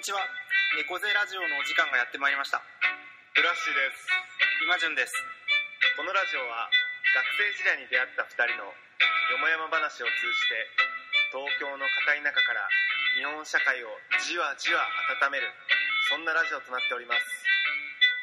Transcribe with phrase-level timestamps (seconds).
[0.00, 0.24] にちは。
[0.80, 2.64] 猫背ラジオのお時間がやってまいりました。
[3.36, 4.08] ブラッシュです。
[4.64, 5.12] 今順です。
[5.92, 6.72] このラジオは
[7.12, 12.64] 学生時代に出会った2人のよもやま話を通じて東京の片田舎から
[13.12, 13.92] 日本社会を
[14.24, 14.88] じわじわ
[15.20, 15.52] 温める
[16.08, 17.20] そんなラジオとなっております。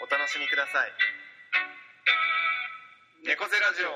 [0.01, 0.89] お楽しみください。
[3.21, 3.93] 猫背ラジオ。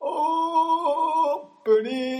[0.00, 2.17] オープニングはい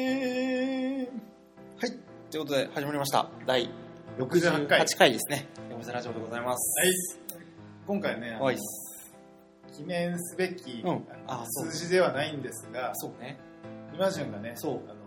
[2.38, 3.28] ということで始まりました。
[3.46, 3.68] 第
[4.16, 4.80] 68回。
[4.82, 5.48] 8回ですね。
[5.70, 6.78] 猫背ラジオでございます。
[6.78, 7.42] はい。
[7.84, 9.74] 今回ねい。
[9.74, 11.04] 記念すべき、うん。
[11.26, 11.72] あそう。
[11.72, 13.40] 数字ではないんですがそうね。
[13.92, 14.72] 今順がねそう。
[14.88, 15.00] あの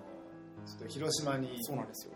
[0.66, 2.14] ちょっと広島にそうなんですよ。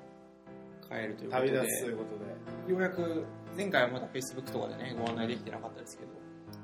[0.89, 1.49] 帰るということで。
[1.49, 2.73] 旅立つということで。
[2.73, 3.25] ようやく
[3.55, 6.09] 前回はまだ Facebook とかでねご案内できてなかったですけど、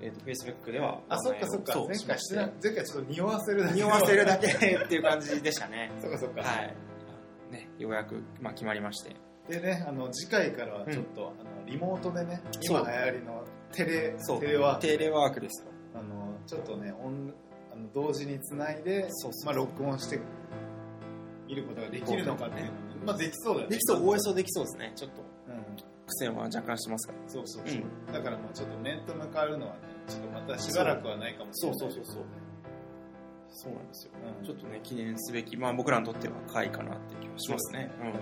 [0.01, 1.73] えー、と Facebook ではあそっかそっか。
[1.87, 2.35] 前回して。
[2.35, 5.89] 前回ちょっと匂わせるだけ匂わせるだけっていう感じでしたね。
[6.03, 6.90] そっかそっか、はい
[7.51, 9.15] ねようやく、まあ、決まりまして。
[9.49, 12.79] でねあの次回からはちょっと、あのリモートでねそう。
[12.81, 14.39] 今流行りのテレそう。
[14.39, 15.71] テレワークテレワークですよ。
[15.95, 17.33] あのちょっとねオン
[17.71, 20.19] あの同時につないでそうそうまあ、録音して
[21.47, 23.75] 見ることができるのかっていうのも、まあ、できそうだよね。
[23.75, 24.93] できそう OS できそうですね。
[24.95, 25.21] ちょっと。
[25.21, 25.91] うん。
[26.11, 27.19] 苦戦は若干してますから。
[27.27, 31.79] そうそうそう、だからもうちょっと面と向かうのはねちょっとまたしばらくはないかもしれない。
[31.79, 32.23] そうそうそう
[33.51, 34.45] そうそうなんですようん。
[34.45, 37.91] ちょっとね記念すべきまあ僕らにとっては回かなって気がしますね。
[37.99, 38.17] 確か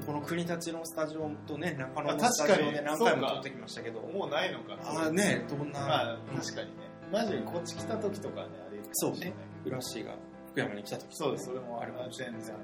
[0.00, 0.06] うん。
[0.06, 4.00] この国立のスタジオとね中野あのスタジオ確かにで何回も撮ってきましたけど。
[4.02, 4.78] にもうないのか。
[4.82, 6.72] ああねどんな、まあうん確かにね。
[7.12, 10.14] マジでこっち来た時とかねあれかもしれないフラッシーが
[10.50, 11.46] 福山に来た時そうです。
[11.46, 12.10] それもあれない。
[12.12, 12.58] 全然あ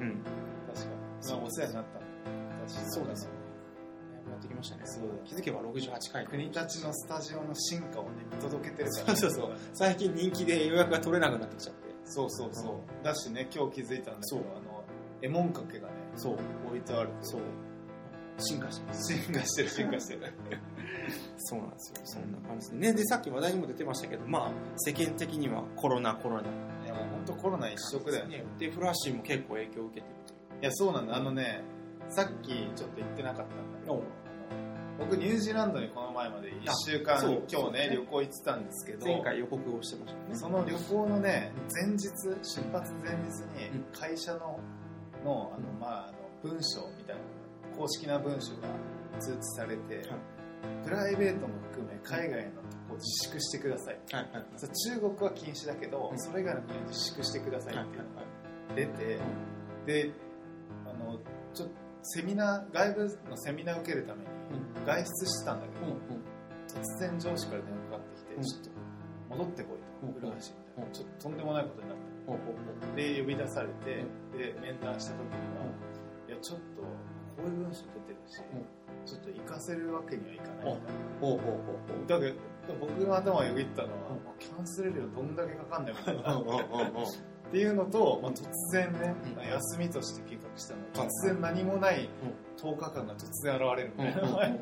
[0.00, 0.22] りうん。
[0.22, 0.30] だ
[0.74, 1.30] 確かに。
[1.30, 2.00] まあお世話になった
[2.68, 3.39] そうですよや
[4.40, 5.04] ってきましたねそう。
[5.24, 6.26] 気づけば68回。
[6.26, 9.16] 国立のスタジオの進化をね見届けてるから。
[9.16, 9.56] そうそうそう。
[9.74, 11.90] 最近人気で予約が取れなくなってきちゃって。
[12.04, 13.04] そうそうそう。
[13.04, 14.40] だしね今日気づいたんだけそう。
[14.40, 14.84] どあの
[15.22, 17.40] 絵文掛けがねそう置いてあるそう。
[18.38, 20.20] 進化して進化してる進化してる。
[21.36, 22.00] そうなんですよ。
[22.04, 22.76] そんな感じで。
[22.78, 26.48] ねでさっき話題にも出てましたけどまあ世間的にはコロナコロナ。
[26.84, 28.44] いやもう本当コロナ一色だよね。
[28.58, 31.16] でフラッシーも結構影響を受けてるといやそうなんだ。
[31.16, 31.62] あのね
[32.08, 34.02] さっきちょっと言ってなかったんだけど
[35.00, 37.18] 僕ニュージーランドにこの前まで1週間
[37.50, 40.36] 今日ねね旅行行ってたんですけど前回予告をしてましたね。
[40.36, 43.84] その旅行のね前日出発前日にうん。
[43.98, 44.60] 会社の
[45.24, 47.22] のあの、まあ、あの文章みたいな
[47.76, 48.68] 公式な文書が
[49.18, 50.02] 通知されて、
[50.84, 53.98] プライベートも含め海外のとこ自粛してください。
[54.12, 54.26] はい
[54.92, 56.18] 中国は禁止だけど、うん。
[56.18, 58.22] それ以外の国は自粛してくださいっていうのが
[58.76, 59.18] 出て、
[59.86, 60.12] で
[60.84, 61.18] あの
[61.54, 64.28] ちょっとセミナー外部のセミナーを受けるために
[64.86, 65.96] 外出してたんだけど、
[66.66, 68.42] 突然上司から電話かかってきて、うん。
[68.42, 68.70] ちょっと
[69.36, 70.14] 戻ってこいうん。
[70.14, 70.92] と、古橋みたいな、うん。
[70.92, 74.04] ちょっととんでもないことになっほうほうほうたで呼び出されて、
[74.36, 75.66] で面談した時には、
[76.28, 76.88] いやちょっとこ
[77.44, 78.38] ういう文章出てるし、
[79.06, 83.96] ちょっと行かせるわけにはいかないみたいな、だけど僕の頭をよぎったのは、
[84.38, 86.38] キャンセル料どんだけかかんないみたいな。
[86.38, 89.42] っていうのと、まあ、突然ね、うん。
[89.42, 92.08] 休みとして計画した突然何もない
[92.58, 94.58] 10日間が突然現れるみたいな、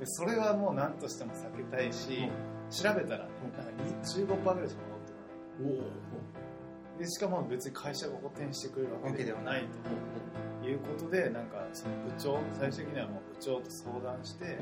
[0.00, 2.30] でそれはもう何としても避けたいし、
[2.70, 3.72] 調べたらね、なんか
[4.04, 9.62] 15%ぐらいしか戻ってこないでしかも別に会社が補填してくれるわけではない。
[9.62, 10.68] と。
[10.68, 14.58] いうことでなんかその部長最終的にはもう部長と相談して、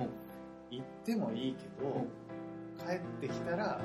[0.71, 2.06] 行ってもいいけど、
[2.87, 3.82] 帰ってきたら、あの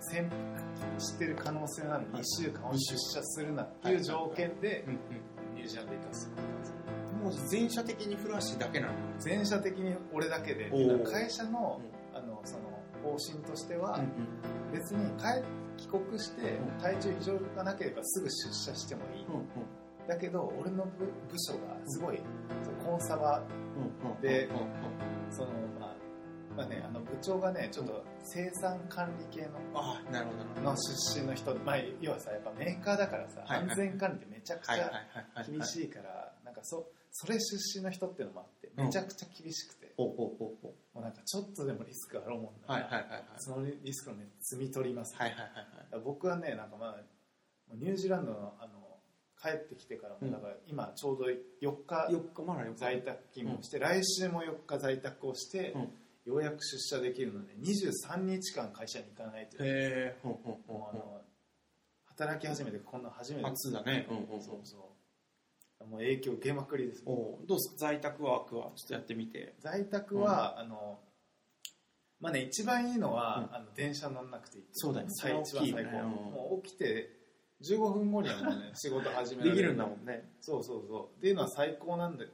[0.00, 4.84] 潜伏してる可能性のある2週間を出社するなっていう条件で
[5.58, 6.30] ニュージーランド行かす
[7.22, 8.92] もう全社的にフラッシュだけなの。
[9.18, 10.70] 全社的に俺だけで。
[11.04, 11.80] 会社の,、
[12.14, 12.62] あのその
[13.02, 14.00] 方針としては、
[14.72, 15.42] 別に帰
[15.76, 19.26] 帰国して体調異常がなければすぐ出社してもいい、
[20.08, 22.20] だけど俺の部部署がすごい
[22.64, 23.42] そのコンサバ
[24.20, 24.48] で
[25.30, 25.50] その
[26.58, 30.60] まあまあねあの部長がねちょっと生産管理系のああなるほど。
[30.62, 33.70] の出身の人で、まあ、要はさやっぱメーカーだからさ、はいはい。
[33.70, 35.02] 安全管理ってめちゃくちゃはいはいはい
[35.34, 38.84] はい厳しいから、なんかそそれ出身の人っていうのもあってうん。
[38.86, 43.24] めちゃくちゃ厳しくて、もうなんかちょっとでもリスクあろうもんなら、うはいはいはいはい。
[43.38, 45.62] そのリスクをね摘み取ります、はいはいはいだか
[45.92, 46.96] ら僕はねなんかまあ
[47.74, 48.72] ニュージーランドのあの
[49.40, 50.32] 帰ってきてからも、うん。
[50.32, 52.76] だから今ちょうど4日はい4日まだ4日。
[52.76, 55.88] 在宅勤務して、来週も4日在宅をして、うん
[56.24, 60.14] ようやく出社できるので23日間会社に行かないという。
[62.04, 63.50] 働き始めてこんな初めうて。
[63.50, 64.06] 初だね。
[64.10, 64.42] うんうんうん。
[64.42, 64.76] そうそ
[65.80, 67.02] うもう影響受けまくりです。
[67.06, 67.76] おうどうですか？
[67.78, 69.54] 在宅ワークはちょっとやってみて。
[69.60, 70.98] 在宅は、あの
[72.20, 74.64] まあね一番いいのは、あの電車乗んなくていい。
[74.72, 75.12] そうだよね。
[75.14, 76.08] 最一番最高、ねうん。
[76.10, 77.10] もう起きて
[77.62, 80.28] 15分後にはもうね 仕事始められできるんだもんね。
[80.40, 81.18] そうそうそう。
[81.18, 82.24] っていうのは最高なんだ。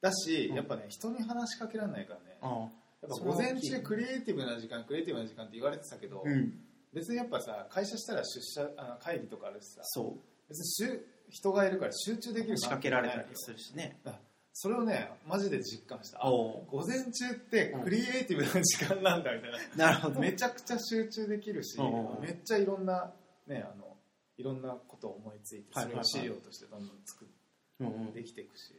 [0.00, 0.56] だし、うん。
[0.56, 2.38] やっぱね人に話しかけられないからね。
[2.40, 2.68] あ
[3.00, 6.52] やっぱ午前中クリエイティブな時間クリエイティブな時間って言われてたけど、うん。
[6.92, 10.48] 別にやっぱさ会社したら出社あの会議とかあるしさそう。
[10.48, 14.00] 別にしゅ人がいるから集中できる仕掛けられたりするしね。
[14.54, 16.18] それをねマジで実感した。
[16.18, 20.20] 午前中ってクリエイティブな時間なんだみたいな、なるほど。
[20.20, 22.22] めちゃくちゃ集中できるし、うん。
[22.22, 23.12] めっちゃいろんな
[23.46, 23.96] ねあの
[24.38, 27.28] いろんなことを思いついてそれを資料としてどんどん作っ
[28.12, 28.74] てできていくし、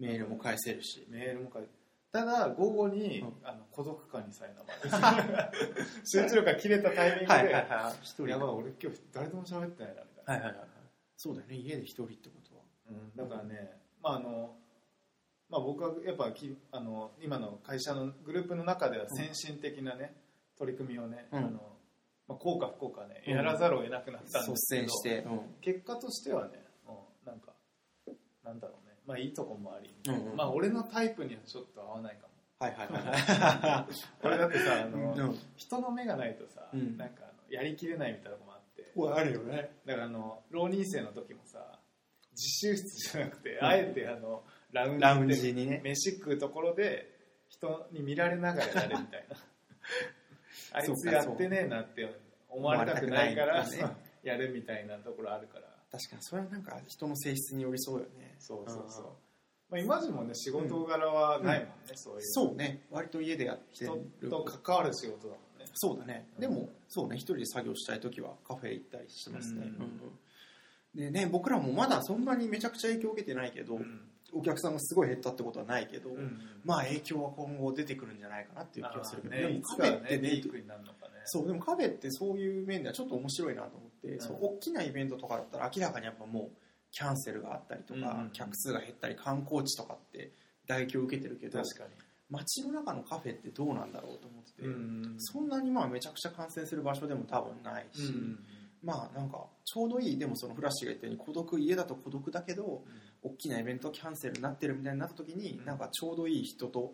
[0.00, 1.06] メールも返せるし。
[1.10, 1.68] メールも書いて
[2.14, 3.32] ただ午後に、うん。
[3.42, 5.50] あの孤独感にさえなまれ
[6.06, 7.94] 集中力が切れたタイミングで、はいはいはい。
[8.02, 10.58] 一人やばい俺今日誰とも喋ってないなみたいな、はいはいはい。
[10.60, 10.68] はい
[11.16, 11.56] そうだよね。
[11.56, 12.62] 家で一人ってことは。
[12.90, 14.56] うん、だからね、まああの
[15.48, 20.14] まあ、僕はやっぱきあの今の会社のグループの中では先進的なね、
[20.56, 21.38] 取り組みをね、うん。
[21.38, 21.76] あの
[22.28, 25.18] まあ、効果不効果ね、うんやらざるを得なくなったん率ですけど先して。
[25.22, 25.54] うん。
[25.60, 27.54] 結果としてはね、うん、なんか
[28.44, 28.83] なんだろう。
[28.83, 30.36] ねまあいいとこもあり、うんうん。
[30.36, 32.34] まあ俺のタイプにはちょっと合わないかも。
[32.58, 33.86] はいはいは
[34.22, 35.38] 俺だってさあの、いうん。
[35.56, 36.96] 人の目がないとさ、うん。
[36.96, 39.20] なんかやりきれないみたいなとこもあって。
[39.20, 39.70] あるよね。
[39.86, 41.58] だからあの浪人生の時もさ
[42.32, 43.64] 自習室じゃなくて、ん。
[43.64, 44.42] あえてあの
[44.72, 45.80] ラウンジでラウンジにね。
[45.84, 47.10] 飯食うところで
[47.48, 49.36] 人に見られながらやるみたいな。
[50.72, 52.08] あいつやってねえなって
[52.48, 53.64] 思われたくないから
[54.22, 58.34] やるみたいなところあるから確かにそれはなんか人の性質によりそうよね。
[58.40, 59.04] そうそうそう。
[59.76, 59.86] うん。
[59.86, 62.82] まあ、今時もね仕事柄はないもんね、そういうそうね。
[62.90, 65.70] 割と家でやって人ると関わる仕事だもんね。
[65.74, 66.40] そうだね、うん。
[66.40, 67.16] でもそうね。
[67.16, 69.64] 一人で作業したい時はカフェ行ったりしてますね、うん。
[69.66, 69.90] うんうん。
[70.94, 74.00] でね僕らもまだそんなにめちゃくちゃ影響を受けてないけど、うん。
[74.32, 86.50] お客さんがすごい減ったってことはないけど、うんまあ影響は今後出てくるんじゃないかなっていう気がするけど、ねでもいつかはカフェってねねピークになるのかねそうでもカフェってそういう面ではちょっと面白いなと思って、んそう大きなイベントとかだったら明らかにやっぱもう
[86.90, 90.30] キャンセルがあったりとか、客数が減ったり観光地とかって
[90.66, 91.90] 打撃を受けてるけど確かに。
[92.30, 98.38] 街の中のカフェってどうなんだろうと思ってて、うんそんなにまあめちゃくちゃ感染する場所でも多分ないし、うん
[98.82, 102.82] まあなんかちょうどいいでもそのフラッシュが言ったように孤独家だと孤独だけど
[103.22, 105.64] 大きなイベントキャンセルになってるみたいになった時に、うん。
[105.64, 106.92] なんかちょうどいい人と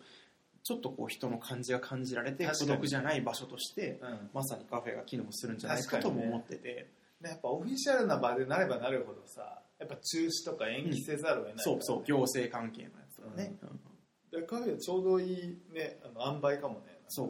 [0.63, 4.29] ちょっとこう人の感じが感じられて孤独じゃない場所としてうん。
[4.33, 6.87] まさにカフェが機能するんじゃないかとも思ってて、ね
[7.29, 13.55] やっぱオフィシャルな場でなればなるほどさやっぱ中止とか延期せざるを得ないからね、そうそう行政関係のやつとかね、
[14.31, 17.01] でカフェちょうどいいねあの塩梅かもね。
[17.07, 17.29] そう。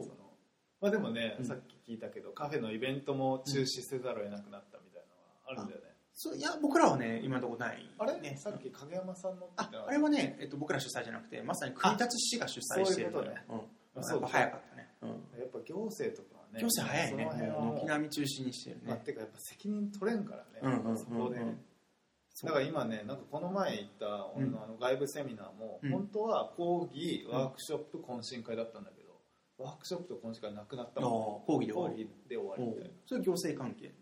[0.80, 1.46] まあでもね、うん。
[1.46, 5.02] さっき聞いたけどカフェのイベントも中止せざるを得なくなったみたい
[5.46, 13.44] なのはあるんだよね、そういや僕らはね今のところない、あれ、ね、さっき影山さんのああれはね、えっと、僕ら主催じゃなくてまさに国立市が主催してるそういうことね。
[13.48, 15.14] うん、やっぱ早かったね、うん、や
[15.46, 16.60] っぱ行政とね。
[16.60, 17.24] 行政早いね。
[17.80, 20.98] 軒並み中止にしてるまあ、ねてかやっぱ責任取れんからね、うんうんうんうん。
[20.98, 21.40] そこで
[22.44, 25.90] だから今ねなんかこの前行った俺のあの外部セミナーも、うん。
[25.90, 29.12] 本当は講義ワークショップ懇親会だったんだけど
[29.58, 32.04] ワークショップと懇親会なくなったああもん講義で終わり。
[32.04, 32.90] 講義で終わりみたいな。
[33.06, 33.94] それ行政関係？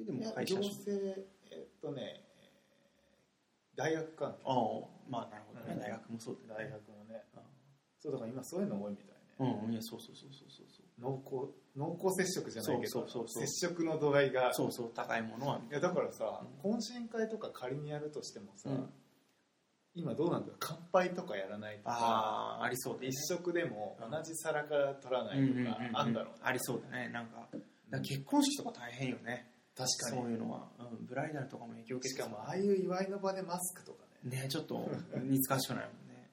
[0.00, 2.24] えでいやも会社主行政えっとね
[3.76, 4.38] 大学関係。
[4.44, 4.54] ああ
[5.08, 5.80] まあなるほどね、うん。
[5.80, 6.70] 大学もそうだね。
[6.70, 7.24] 学もね。
[8.00, 9.62] そうだから今そういうの多いみたいね。
[9.64, 10.66] うんいやそうそうそうそうそう
[11.00, 14.52] 濃厚濃厚接触じゃないけど接触の度合いが。
[14.52, 15.60] そうそう高いものは。
[15.70, 18.88] いやだからさ、う懇親会とか仮にやるとしてもさ、うん。
[19.94, 20.56] 今どうなんだろう？
[20.58, 24.10] 乾杯とかやらないとかああありそうだね一食でもうん。
[24.10, 27.08] 同じ皿から取らないとかあんだろうねありそうだね。
[27.08, 27.48] なんか
[28.02, 29.50] 結婚式とか大変よね。
[29.76, 34.42] 確かそういうのは、うん、ブライダルとかも影響を受けにしてかもああいう祝いの場でマスクとかね。
[34.42, 34.90] ねちょっと
[35.22, 36.30] 似つかしくないもんね。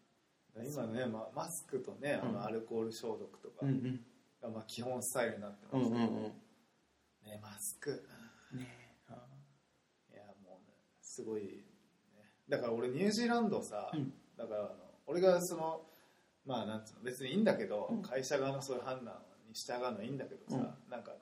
[0.74, 2.34] 今ね、まあ、マスクとねあうん。
[2.34, 3.57] のアルコール消毒とか。
[3.62, 4.05] うんうん
[4.45, 6.23] がまあ基本スタイルになってうんうんますけど、うん。
[7.31, 8.07] ねマスク。
[8.53, 8.67] ね。
[9.09, 9.13] あ
[10.11, 11.49] いやもうねすごい、ね、
[12.47, 14.13] だから俺ニュージーランドさ、うん。
[14.37, 14.75] だからあの
[15.07, 15.81] 俺がその
[16.45, 18.01] まあなんつうの別にいいんだけど、うん。
[18.01, 19.15] 会社側のそういう判断
[19.47, 20.91] に従うのはいいんだけどさ、うん。
[20.91, 21.19] なんかあの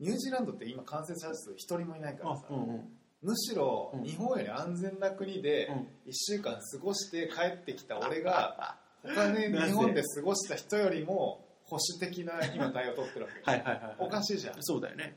[0.00, 2.98] ニュージーランドって今感染者数一人もいないからさ、あうんうん。
[3.22, 4.04] むしろうん。
[4.04, 5.74] 日本より安全な国でうん。
[5.76, 13.38] 1週間過ごして帰ってきた俺が他でなぜ日本で過ごした人よりも保守的な今対応を取ってるわけ。
[13.38, 13.96] よはいはいはいはい。
[13.98, 14.56] おかしいじゃん。
[14.60, 15.16] そうだよね。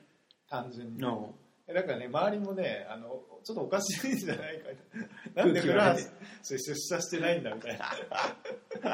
[0.50, 1.04] 単純に。
[1.04, 1.36] うん。
[1.74, 4.70] だからね周りもねあのちょっとおかしいんじゃないか。
[5.36, 6.02] な なんで空気がね。
[6.02, 7.86] フランス出社してないんだみたいな。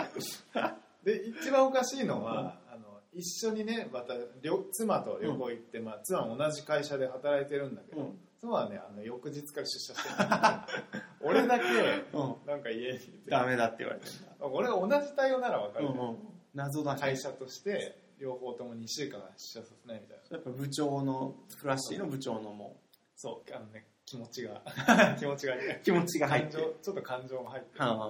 [1.04, 8.20] で一番おかしいのは、あの一緒にねまた両妻と旅行行って、まあ、妻は同じ会社で働いてるんだけど、うん。
[8.40, 11.66] 妻はねあの翌日から出社してる 俺だけ
[12.14, 12.36] うん。
[12.48, 13.30] なんか家にいて。
[13.30, 14.08] ダメだって言われて
[14.40, 20.38] 俺が同じ対応なら分かる、うんうん謎だね会社として両方とも2週間は出社させないみたいな。
[20.38, 22.78] やっぱ部長のフラッシーの部長のも。
[23.16, 24.62] そうあのね気持ちが。
[25.18, 26.52] 気持ちが気持ちが入って。
[26.52, 27.80] ちょっと感情が入って。
[27.80, 28.08] るはまあ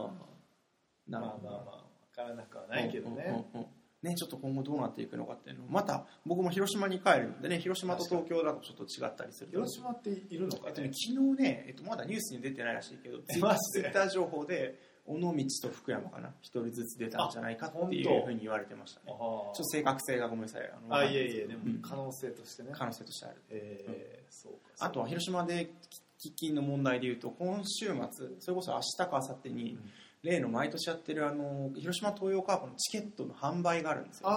[1.07, 1.83] まあまあわ
[2.13, 3.67] からなくはないけどね、うんうんうん
[4.03, 5.65] ね、ちょっと今後どうなっていくのかっていうの。
[5.65, 14.79] をまた僕も広島に帰るんでね広島と東京だとちょっと違ったりする広島っているのかえっとねね、昨日ね、えっと、まだニュースに出てないらしいけどツイッター情報で
[15.13, 25.71] 尾道と福山かな一人ずつ出たんじゃないかっていうふうに言われてましたねあちょっと正確性がごめんなさいあのあいえいえでもうん可能性としてね、可能性としてあるえーそうかあとは広島で
[26.19, 29.79] 喫緊の問題でいうと今週末それこそ明日か明後日に、うん
[30.23, 34.29] 例の毎年やってるあの広島東洋カープのチケットの販売があるんですよ。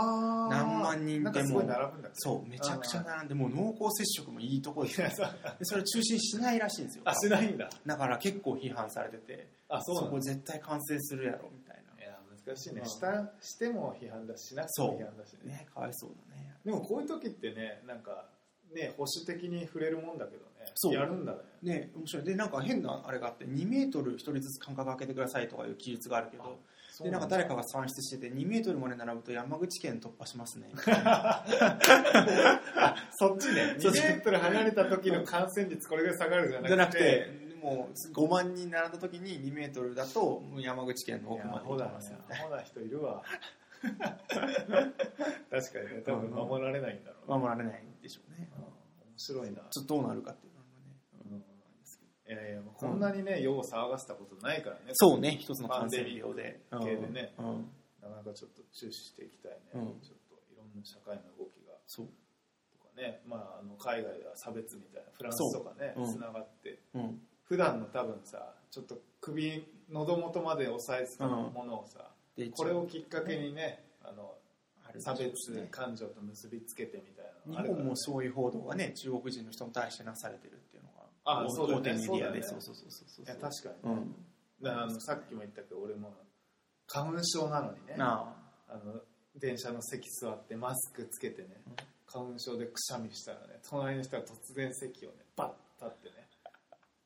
[0.49, 1.63] 何万人でも。
[2.15, 7.03] そうめちゃくちゃ並んでもう濃厚接触もいいとこですよいやそうでそれ中止にしないらしいんですよ。
[7.05, 7.69] あしないんだ。
[7.85, 9.49] だから結構批判されてて。
[9.69, 10.11] あそうなんだ。
[10.13, 15.39] こ絶対完成するやろみたいいや難しいね、うんしたしても批判だししなくても批判だしね。
[15.45, 16.57] なねかわいそうだね。
[16.65, 18.25] でもこういう時ってねなんか
[18.75, 20.95] ね保守的に触れるもんだけどねそう。
[20.95, 21.39] やるんだね。
[21.63, 22.25] ね面白い。
[22.25, 26.59] でなんか変なあれがあって2メートル1人ずつ間隔空けてくださいとかいう記述があるけど
[27.03, 30.71] でなんか誰かが算出してて2メートルまで並ぶと山口県突破しますね。
[33.17, 33.77] そっちね。
[33.79, 36.69] 2そうメートル離れた時の感染率これぐらい下がるじゃなくて。
[36.69, 43.23] じゃなくてもう5万人並んだ時に2メートルだと山口県の奥まで行きますみたいアホな人いるわ。
[43.85, 48.49] 確かにね多分守られないんだろうな守られないでしょうね。
[48.59, 48.75] うん
[49.15, 49.63] 面白いな。
[49.71, 50.54] ちょっとどうなるかっていう
[52.27, 57.35] いやいやもうこんなにね世を騒がせたことないからねそうね一つの感染病でパンデミック系でね。
[58.05, 60.01] なかなかちょっと注視していきたいね、うん。
[60.05, 62.07] ちょっといろんな社会の動きがそう。
[62.77, 66.79] とかね、まあ、あの海外では差別みたいなフランスとかねつながって。
[66.95, 67.21] うん。
[67.45, 74.35] 普段の多分さちょっと首喉元まで押さえてたものをさ、でこれをきっかけにねあの
[74.99, 75.33] 差別
[75.71, 80.61] 感情と結びつけてみたいなの日本もそういう報道がね中国人の人に対してなされてる
[81.25, 81.81] あそうだね。
[81.81, 82.43] 大手メディアで。
[82.43, 82.57] そだね。
[82.57, 83.25] そううそうそうそうそう。
[83.25, 83.95] いや確かに、
[84.63, 84.69] うん。
[84.69, 86.15] あのさっきも言ったけど俺も
[86.87, 87.97] 花粉症なのにね。
[87.97, 88.35] な
[88.69, 88.77] あ。
[88.77, 89.01] の
[89.37, 91.75] 電車の席座ってマスクつけてね、うん。
[92.07, 96.25] 花粉症でくしゃみしたらね隣の人が突然席をねバッ立ってね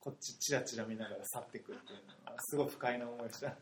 [0.01, 3.57] こっちチラチラ見ながら去ってくるっていうのがすごい不快な思いした、あ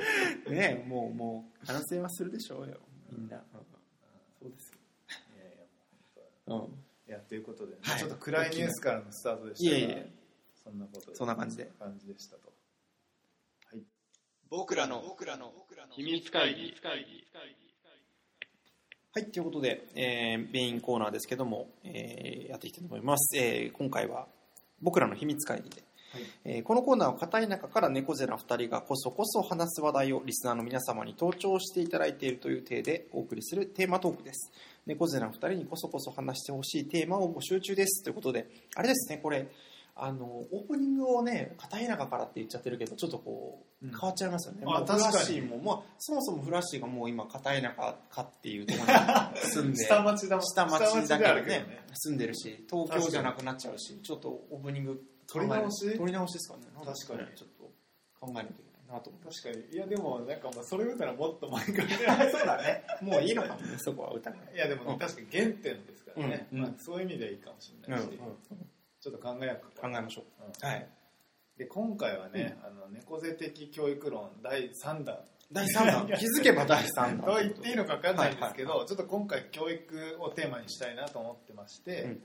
[0.50, 2.78] ねもうもう反省はするでしょうよ
[3.10, 3.36] みんな。
[3.38, 3.42] うん。
[4.40, 4.78] そうですよ。
[5.36, 5.64] いやいや
[6.46, 6.70] もう本うん。
[6.70, 7.78] 当いやということで、ね。
[7.82, 7.98] はい。
[7.98, 10.12] ちょっと暗いニュースからのスタートでしたがいえいえ。
[10.62, 11.70] そんなことでそんな感じで。
[11.78, 12.52] 感じでしたと。
[13.70, 13.82] はい。
[14.48, 15.52] 僕らの僕らの
[15.90, 16.74] 秘密会議。
[19.14, 23.36] はい、ということで、えーメインコーナーですけども、えーやっていきたいと思います。
[23.36, 24.26] えー今回は
[24.80, 25.82] 僕らの秘密会議で、
[26.12, 26.22] はい。
[26.44, 34.50] えーこのコーナーは片田舎から猫背な2人がこそこそ話す話題をリスナーの皆様に登聴していただいているという体でお送りするテーマトークです。
[34.86, 38.02] 猫背な2人にこそこそ話してほしいテーマを募集中です。
[38.02, 39.48] ということで、あれですね、これ、
[39.94, 43.90] あの、オープニングをね、片田舎からって言っちゃってるけど、ちょっとこう、うん。
[43.90, 44.62] 変わっちゃいますよね。
[44.64, 48.98] う確かにフラッシーも、まあ、そもそもフラッシーがもう今、片田舎かっていうところに
[49.36, 51.84] 住んで、下町だ下町だけであどねね。
[51.94, 55.92] 住んでるし東京じゃなくなっちゃうしちょっとオープニング取り直し？
[55.96, 56.64] 取り直しですかね。
[56.74, 57.36] 確かに。
[57.36, 57.70] ちょっと
[58.18, 59.28] 考えないといけないなと思って。
[59.28, 59.74] 確かに。
[59.74, 62.30] いやでもなんかまあそれ言うたらもっと前から。
[62.30, 62.84] そうだね。
[63.00, 66.58] もういいのかもねそこは歌がいやでもうん確かに原点ですからね、うん。
[66.58, 66.64] うん。
[66.64, 68.08] まあ、そういう意味ではいいかもしれないし、
[69.00, 70.24] ちょっと考えようか考えましょう。
[70.44, 70.88] うんはい。
[71.56, 75.18] で今回はね、あの猫背的教育論第3弾。
[75.50, 76.06] 第3弾。
[76.18, 77.36] 気づけば第3弾と。
[77.36, 78.88] 言っていいのか分かんないんですけど、はいはい。
[78.88, 82.22] ちょっと今回教育をテーマにしたいなと思ってまして、うん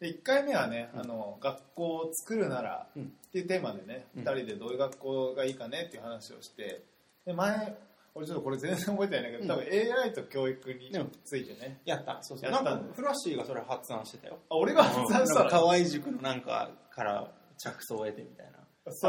[0.00, 3.02] で1回目はね、あの学校を作るならうん。
[3.02, 4.24] っていうテーマでね、うん。
[4.24, 6.82] 2人でどういう学校がいいかねっていう話をして
[7.26, 7.76] で前
[8.14, 9.66] 俺ちょっとこれ全然覚えてないんだけど、多分
[10.02, 10.90] AI と教育に
[11.24, 12.50] ついてね、やったそうそう。
[12.50, 14.38] なんかフラッシーがそれ発案してたよ。
[14.50, 15.50] あ俺が発案したの？
[15.50, 18.58] 河合塾のなんかから着想を得てみたいな。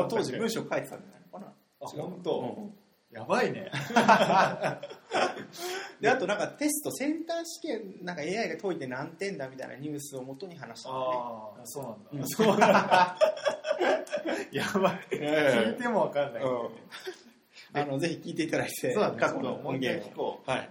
[0.08, 1.02] 当時文章書いてたんじゃない
[1.34, 1.48] のかな？
[1.82, 2.40] あ本当？
[2.40, 2.74] うん
[3.12, 3.70] やばいね。
[6.00, 12.28] であとなんかテストセンター試験なんか AI が解いて何点だみたいなニュースをもとに話したああそうなんだ、うん。
[12.28, 13.18] そうなんだ。
[14.52, 15.00] やばい。
[15.12, 16.42] え聞いても分かんない。
[16.42, 16.72] けど
[17.74, 19.18] ね、あのぜひ聞いていただいてそうだね。
[19.20, 20.42] 過去の音源を。
[20.46, 20.70] はい、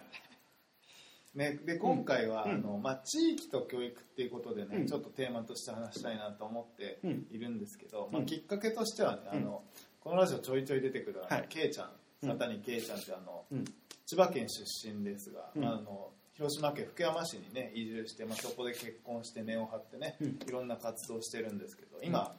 [1.35, 2.51] うねで今回は、うん。
[2.53, 4.87] あのまあ、地域と教育っていうことでね、うん。
[4.87, 7.27] ちょっとテーマとして話したいなと思ってうん。
[7.31, 8.13] いるんですけど、うん。
[8.13, 9.63] まあ、きっかけとしてはね、あの
[10.01, 11.47] このラジオちょいちょい出てくるはい。
[11.49, 13.65] ケイちゃんうん佐谷ケイちゃんってあの、うん。
[14.07, 15.65] 千葉県出身ですが、うん。
[15.65, 20.29] あの広島県福山市にね移住して、まあ、そこで結婚して根を張ってね、うん。
[20.29, 22.35] いろんな活動をしてるんですけど今、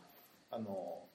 [0.49, 1.05] あの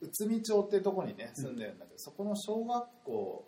[0.00, 3.44] 内海町ってとこにね住んでるんだけど、そこの小学校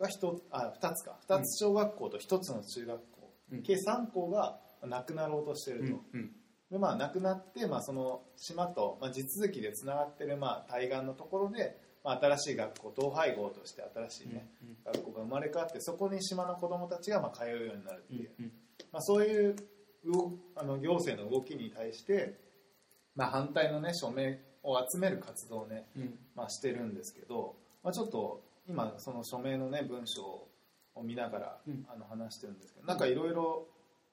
[0.00, 1.18] が一つあ2つか。
[1.28, 3.62] 2つ小学校と1つの中学校、うん。
[3.62, 6.30] 計3校がなくなろうとしてると、うん。
[6.70, 14.46] でまあなくなって、まあ、その島と、まあ、地続きでつながってる、まあ、対岸のところで、まあ、新しい学校統廃合として新しいね、
[14.84, 18.30] 学校が生まれ変わってそこに島の子どもたちがまあ通うようになるっていう、
[18.92, 19.56] まあ、そういう
[20.04, 22.34] 動あの行政の動きに対して、
[23.14, 25.86] まあ、反対のね署名を集める活動をね、
[26.34, 30.22] まあ、してるんですけど、まあ、ちょっと今その署名のね文章
[30.94, 31.86] を見ながら、うん。
[31.88, 33.66] あの話してるんですけどなんかいろいろ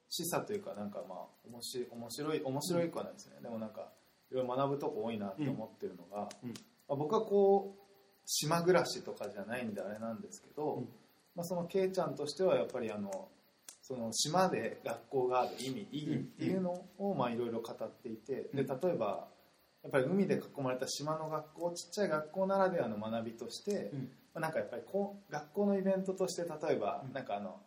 [0.10, 1.18] 示唆というかなんかまあ
[1.52, 3.90] 面白い面白い面白いくはないですね、でもなんか
[4.32, 6.54] いろいろ学ぶとこ多いなって思ってるのが、うん
[6.90, 7.80] まあ、僕はこう
[8.26, 10.90] 島暮らしとかじゃないんであれなんですけど、うん。
[11.36, 13.30] まあ、そのケイちゃんとしてはやっぱりあの
[13.82, 18.66] その島で学校がある意味意義っていうのをまあいろいろ語っていてで例え
[18.98, 19.28] ば
[19.84, 23.92] やっぱり海で囲まれた島の学校ちっちゃい学校ならではの学びとして、
[24.34, 27.14] まあなんかやっぱりこう学校のイベントとして例えばうん。
[27.14, 27.62] なんかあの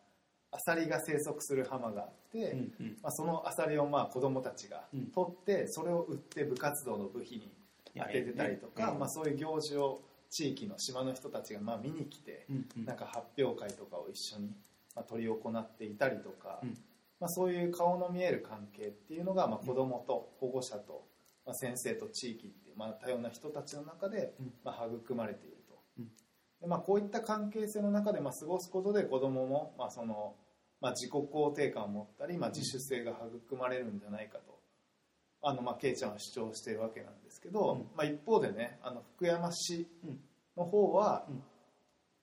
[0.50, 2.54] アサリが生息する浜があって、
[3.02, 5.06] まあ、そのアサリをまあ子供たちがうん。
[5.06, 7.50] 取ってそれを売って部活動の部費に
[7.96, 12.46] 当ててたりとか、まあ、そういう行事を地域の島の人たちがまあ見に来て
[12.76, 14.56] なんか発表会とかを一緒に
[14.96, 16.78] まあ執り行っていたりとか、うん。
[17.20, 21.06] まあ、そういう顔の見える関係っていうのがまあ子どもと保護者と
[21.46, 24.52] まあ先生と地域っていうまあ多様な人たちの中でうん。
[24.64, 25.78] まあ育まれていると。
[25.98, 26.08] うん。
[26.60, 30.34] でまあ、こういった関係性の中でまあ過ごすことで子どももまあその
[30.80, 34.51] まあ自己肯定感を持ったり、まあ、自主性が育まれるんじゃないかと。
[35.42, 37.78] あのまあケイちゃんは主張しているわけなんですけど、うん。
[37.96, 40.20] まあ、一方でねあの福山市うん。
[40.56, 41.42] の方は、うん。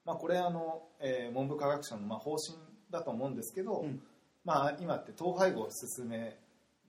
[0.04, 2.58] まあ、これあの、えー文部科学省のまあ方針
[2.90, 4.02] だと思うんですけど、うん。
[4.44, 6.36] まあ、今って統廃合を進め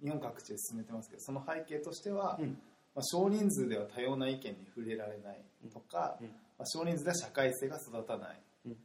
[0.02, 2.58] 日本各地で進めてますけどその背景としては、うん。
[2.96, 5.42] まあ、少人数では多様な意見に触れられない
[5.74, 6.28] とか、うん。
[6.28, 8.78] まあ、少人数では社会性が育たない、うん。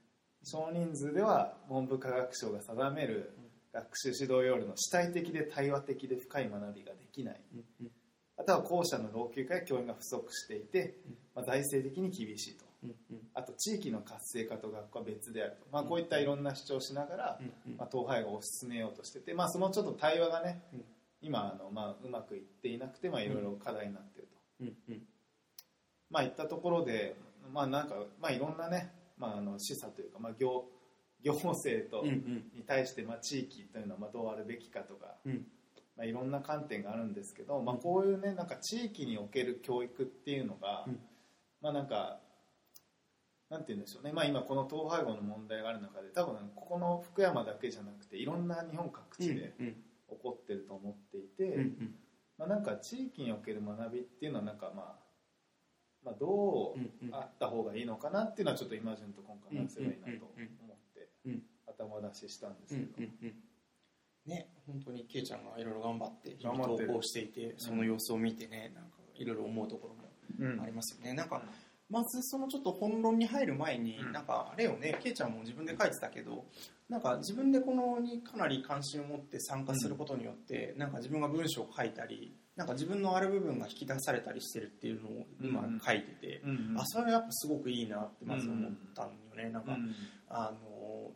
[0.44, 3.36] 少人数では文部科学省が定める
[3.76, 7.40] 学習指導要領の主体的で対話的で深い学びができない。
[8.38, 10.97] あとは校舎の老朽化や教員が不足していて、
[11.35, 12.65] まあ、財政的に厳しいと。
[13.34, 17.41] あと地域の活性化と学校は別であると、まあ、こういったいろんな主張をしながら、
[17.76, 20.84] まあ、統廃合を進めようとしてて、まあ、そのちょっと対話がね、うん。
[21.21, 24.93] 今あの、まあ、うまくいっていなくて、まあ、いろいろ課題になっていると、
[26.10, 27.17] まあ、いったところで、
[27.52, 30.69] まあ、なんか、まあ、いろんなね、まあ、あの示唆というか、まあ、行
[31.32, 35.17] 行政と、に対して、まあ、地域というのはまあどうあるべきかとか、
[35.97, 41.00] まあ、いろんな観点があるんですけど、まあ、こういうねなんか地域における教育っていうのが、うん。
[41.60, 42.21] まあなんか
[43.50, 49.75] なんて言うんでしょうね、まあ、今この統廃合の問題がある中で多分ここの福山だけじゃなくていろんな日本各地で起
[50.21, 51.71] こってると思っていて、
[52.39, 54.95] まあ、なんか地域における学びっていうのはなんかまあ、
[56.04, 56.78] まあ、どう
[57.12, 60.26] あった方がいいのかなっていうのはちょっと今順と今回話せばいいなと
[60.62, 60.65] 思
[61.67, 63.02] 頭出ししたんですけど、
[64.26, 66.89] ね本当にケイちゃんがいろいろ頑張って頑張ってる。
[66.89, 71.15] 投稿していてその様子を見てねなんかいろいろ思うところもありますよね。
[71.15, 71.43] なんか
[71.89, 74.12] まずそのちょっと本論に入る前に、うん。
[74.12, 76.45] なんかあれよねケイちゃんも自分で書いてたけど
[76.89, 86.50] なんか自分でこのにかなり関心を持って参加することによって、なんか自分が文章を書いたりなんか自分のある部分が引き出されたりしてるっていうのを今うん書いてて、うん。
[86.50, 86.80] うん。
[86.80, 89.95] あそれはやっぱすごくいいなってまず思ったんよね、なんか、うん。
[90.28, 90.58] あの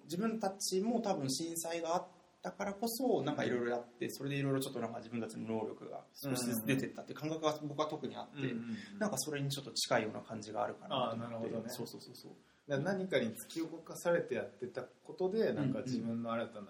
[0.04, 2.06] 自分たちも多分震災があっ
[2.42, 8.54] たからこそなんかいろいろやってそれでいろいろちょっとなんか自分たちの能力が少しずつ出てったって感覚が僕は特にあって、
[8.98, 11.16] なんかそれにちょっと近いような感じがあるかなと思って。
[11.16, 11.64] あーなるほどね。
[11.68, 12.32] そうそうそうそう。
[12.78, 16.68] 何かに突き動かされてやってたことでなんか自分の新たな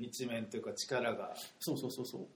[0.00, 2.26] 一面というか力が、そうそうそうそう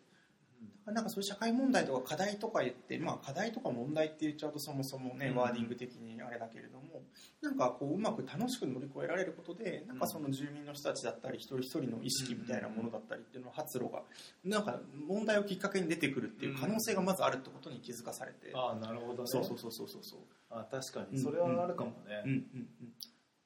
[0.87, 5.37] なんかそういう社会問題とか課題とか言って、まあ、課題とか問題って言っちゃうとそもそもね、うん。
[5.37, 7.03] ワーディング的にあれだけれども
[7.41, 14.03] なんかこううまく楽しく乗り越えられることでなんかその住民の人たちだったり一人一人の意識みたいなものだったりっていうの発露が
[14.45, 19.29] なんか問題をきっかけに出てくるっていう可能性がまずあるってことに気づかされて、ああなるほどね。
[19.29, 21.19] そうそうそうそうそうそうあ確かに。
[21.19, 22.31] それはあるかもね、うん。
[22.31, 22.37] うん。
[22.37, 22.93] うん。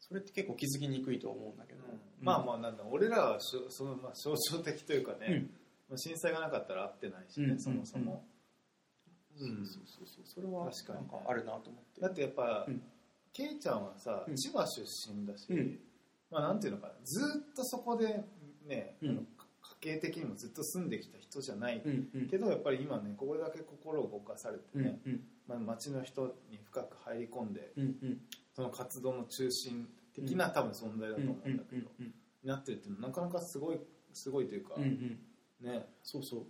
[0.01, 2.25] それって結構気づきにくいと思うんだけど、うん。
[2.25, 5.35] まあまあなんだ俺らはその、まあ、象徴的というかね、うん。
[5.35, 8.24] まあ震災がなかったら会ってないしね、うんそもそも、
[9.37, 10.24] そうそうそうそう。
[10.24, 12.01] それは確かにあるなと思って。
[12.01, 12.83] だってやっぱ、うん。
[13.33, 14.37] ケイちゃんはさ、うん。
[14.37, 15.79] 千葉出身だし、うん。
[16.31, 17.20] まあなんていうのかなず
[17.53, 18.24] っとそこで
[18.66, 19.11] ね、うん。
[19.11, 19.20] あの
[19.81, 22.29] 家計的にもずっと住んできた人じゃない、うんうん。
[22.29, 25.20] けどやっぱり今ねこれだけ心を動かされてうんね、うん。
[25.46, 28.20] まあ、町の人に深く入り込んでうんうん。
[28.55, 32.12] その活動の中心的な多分存在だと思うんだけど、うん
[32.44, 33.81] なってるっていうのはなかなかすごい
[34.12, 35.18] すごいというか、うんうん
[35.61, 35.87] ね。
[36.03, 36.47] そうそう。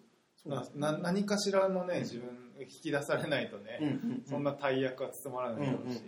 [0.78, 2.28] な何かしらのね自分
[2.60, 4.22] 引き出されないとね、うんうんうん。
[4.24, 6.02] そんな大役は務まらうんうんうんないだろうし、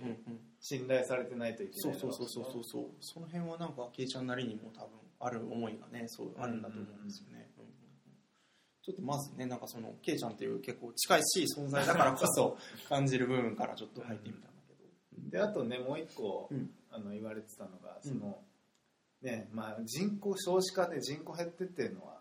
[0.60, 7.74] 信頼されてないといけないだろそうそうそうそうそうその辺はなんかケイちゃんなりにも多分ある思いがねそうあるんだと思うんですよね、うんうんうん。
[8.82, 12.56] ちょっとまずねなんかそのケイちゃんっていう結構近いしい存在だからこそ
[12.88, 14.84] 感じる部分からちょっと入ってみたんだけど、
[15.18, 16.70] うんであとねもう一個、うん。
[16.92, 18.42] あの言われてたのがその、
[19.22, 22.19] ねまあ、人口少子化で人口減ってっていうのは、うん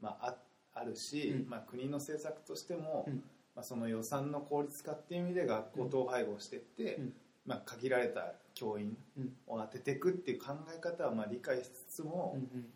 [0.00, 0.36] まあ、あ
[0.80, 1.48] あるし、うん。
[1.48, 3.22] まあ、国の政策としても、うん。
[3.54, 7.12] まあ、その予算の効率化っていう意味で学校統廃合していって、うん。
[7.46, 9.32] まあ、限られた教員うん。
[9.46, 12.66] を当てていくっていう考え方はまあ理解しつつも、うん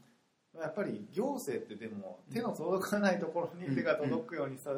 [0.54, 4.70] まあやっぱり行政ってでも手の届かないところに手が届くようにさ、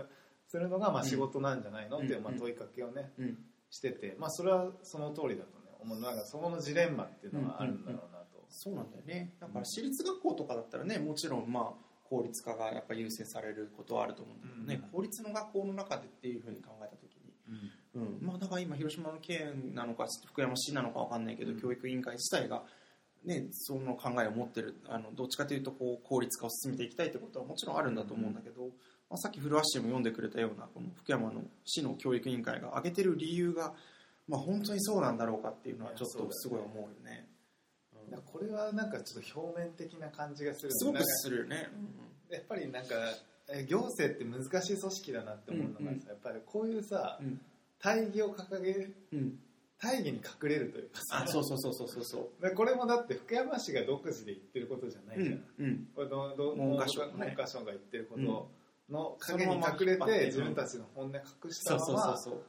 [0.49, 2.39] するのがまあ仕事なんじゃないのっていうまあうん。
[2.39, 3.39] 問いかけをねうん。
[3.71, 6.01] してて、まあ、それはその通りだとね思う。
[6.01, 8.45] なんかそこのジレンマっていうのはあるんだろうなと。
[8.49, 9.35] そうなんだよね。
[9.41, 14.91] だから私立学校とかだったらねもちろんまあ効率化がやっぱ優先されることはあると思うんだけどね、うん。
[14.91, 17.33] 公立の学校の中でっていうふうに考えた時に、
[17.95, 18.27] うん。
[18.27, 21.61] まあ、だから今広島の県なのか福山市なのかわかんないけど、うん。
[21.61, 22.63] 教育委員会自体が、
[23.25, 28.63] ね、その考えを持ってるあのどっちかというとこう効率化を進めていきたいってことはもちろんあるんだと思うんだけど、
[29.11, 33.75] まあ、さっき古橋氏も読んでくれたようなこの福山の市の教育委員会が挙げてる理由が、
[34.29, 37.26] まあ、本当にそうなんだろうかっていうのはちょっとすごい思うよね。
[38.25, 41.69] これはなんかちょっと表面的な感じがするすごくするよね。
[42.31, 42.95] やっぱりなんか
[43.49, 45.95] え行政って難しい組織だなって思うのがさ、うんうん。
[46.07, 47.41] やっぱりこういうさうん。
[47.79, 49.39] 大義を掲げるうん、
[49.79, 51.25] 大義に隠れるというかさ。
[51.25, 52.43] あそうそうそうそうそうそう。
[52.43, 57.13] でこれもだって福山市が独自で言ってることじゃないじゃん、うんこれどど文科省ね。
[57.19, 58.51] 文科省が言ってること
[58.91, 62.43] のそ影に隠れてて自分たちの本音隠したままそうそうそう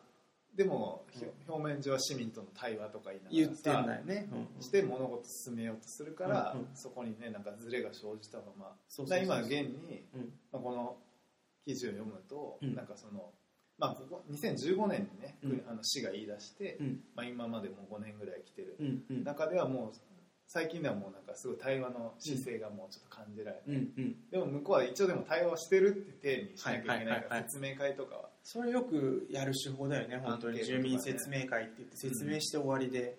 [0.58, 4.28] でもひ表面上は市民との対話とか言いながらね。
[4.32, 8.76] うんして物事進めようとするから、そこにねなんかズレが生じたまま。
[9.20, 10.98] 今現に、うんまあ、この
[11.64, 12.74] 記事を読むと、うん。
[12.74, 13.32] なんかその
[13.78, 15.64] まあここ2015年にね、うん。
[15.70, 17.04] あの市が言い出して、うん。
[17.16, 18.78] まあ、今までもう5年ぐらい来てる
[19.24, 20.17] 中ではもう
[20.48, 24.16] 最近ではもうなんかすごい対話の姿勢がもうちょっと感じられて、うんうん。
[24.32, 27.22] でも向こうは一応でも対話してるって体にしなきゃいけない。
[27.24, 30.64] から説明会とかはそれよくやる手法だよね本当に。
[30.64, 33.18] 住民説明会って言って説明して終わりで、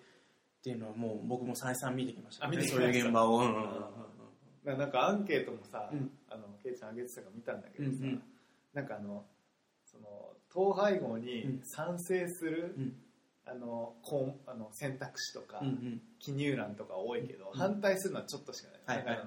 [0.59, 3.45] っていうのはもう僕も再三見てきました、あ見てきそういう現場を、うん。
[3.45, 6.11] うんうんなんかアンケートもさ、うん。
[6.29, 8.23] あのケイちゃんあげてたから見たんだけどさ、うんうん。
[8.73, 9.23] なんかあの
[9.85, 11.61] その統廃合うにん。
[11.63, 12.93] 賛成する、うん
[13.51, 16.01] あのこうあの選択肢とか、うんうん。
[16.19, 17.59] 記入欄とか多いけど、うん。
[17.59, 19.23] 反対するのはちょっとしかない、だからあ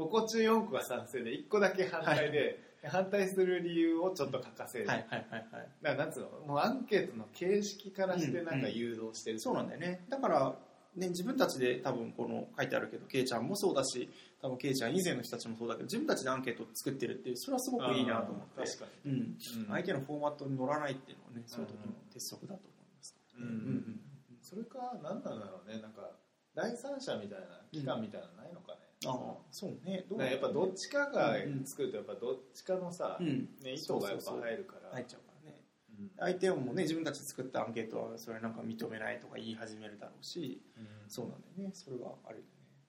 [0.00, 5.68] の5個中4個が賛成で1個だけ反対で、反対する理由をちょっと書かせる、はいはいはいはい。
[5.82, 8.62] だからなんつうのもうアンケートの形式からしてなん。
[8.62, 10.04] か誘導してる、そうなんだよね。
[10.08, 10.54] だから
[10.96, 14.08] ね、自分たちで多分この書いてあるけどケイちゃんもそうだし
[14.42, 18.68] 多分ケイちゃん以前の人たちもそうだけど自分たちでアンケートを作ってるっていうそれはすごくいいなと思って。
[18.68, 19.36] 確かうん、に、うん。
[19.68, 22.60] 相手のフォーマットに乗らないっていうのはねその時の鉄則だと
[23.40, 24.00] うんうん
[24.42, 25.80] それか何なんだろうね。
[25.80, 26.16] なんか
[26.54, 29.38] 第三者みたいな機関みたいなのないのかね、ああ。
[29.50, 30.06] そうね。
[30.08, 34.90] どうやっぱどっちかが作るとやっぱどっちかのさ、うんね、意図がやっぱ入るから。
[34.90, 35.62] 入っちゃうからね。
[35.98, 36.10] うん。
[36.18, 40.62] 相手もね自分たちで作ったアンケートはそれなんか認めないとか言い始めるだろうし。
[40.76, 40.86] うん。
[41.08, 41.70] そうなんだよね。
[41.74, 42.44] それはあるよ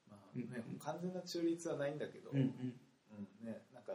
[0.10, 2.50] まあねうん完全な中立はないんだけど、ね
[3.12, 3.92] うんね、なんか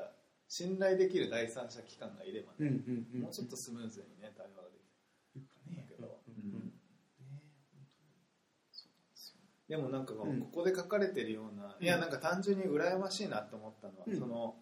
[0.48, 3.22] 信頼できる第三者機関がいればうんうんね、うんうん。
[3.22, 6.72] もうちょっとスムーズにね対話ができるねけどうんうんうん
[7.24, 7.42] ね
[8.70, 10.42] そうなんでもなんかこうん。
[10.42, 11.84] こで書かれてるような、うん。
[11.84, 14.18] いやなんか単純に羨ましいなと思ったのは、うん。
[14.18, 14.54] その、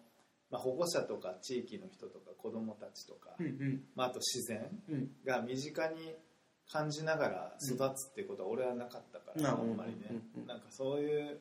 [0.49, 3.83] まあ、保護者とか地域の人とか子供たちとか、うんうん。
[3.95, 5.09] まあ、あと自然うん。
[5.25, 6.15] が身近に
[6.71, 9.61] 感じながら育つっていうことは俺はなかったから、うん。
[9.61, 11.39] あんまりね、うんうんなんかそういう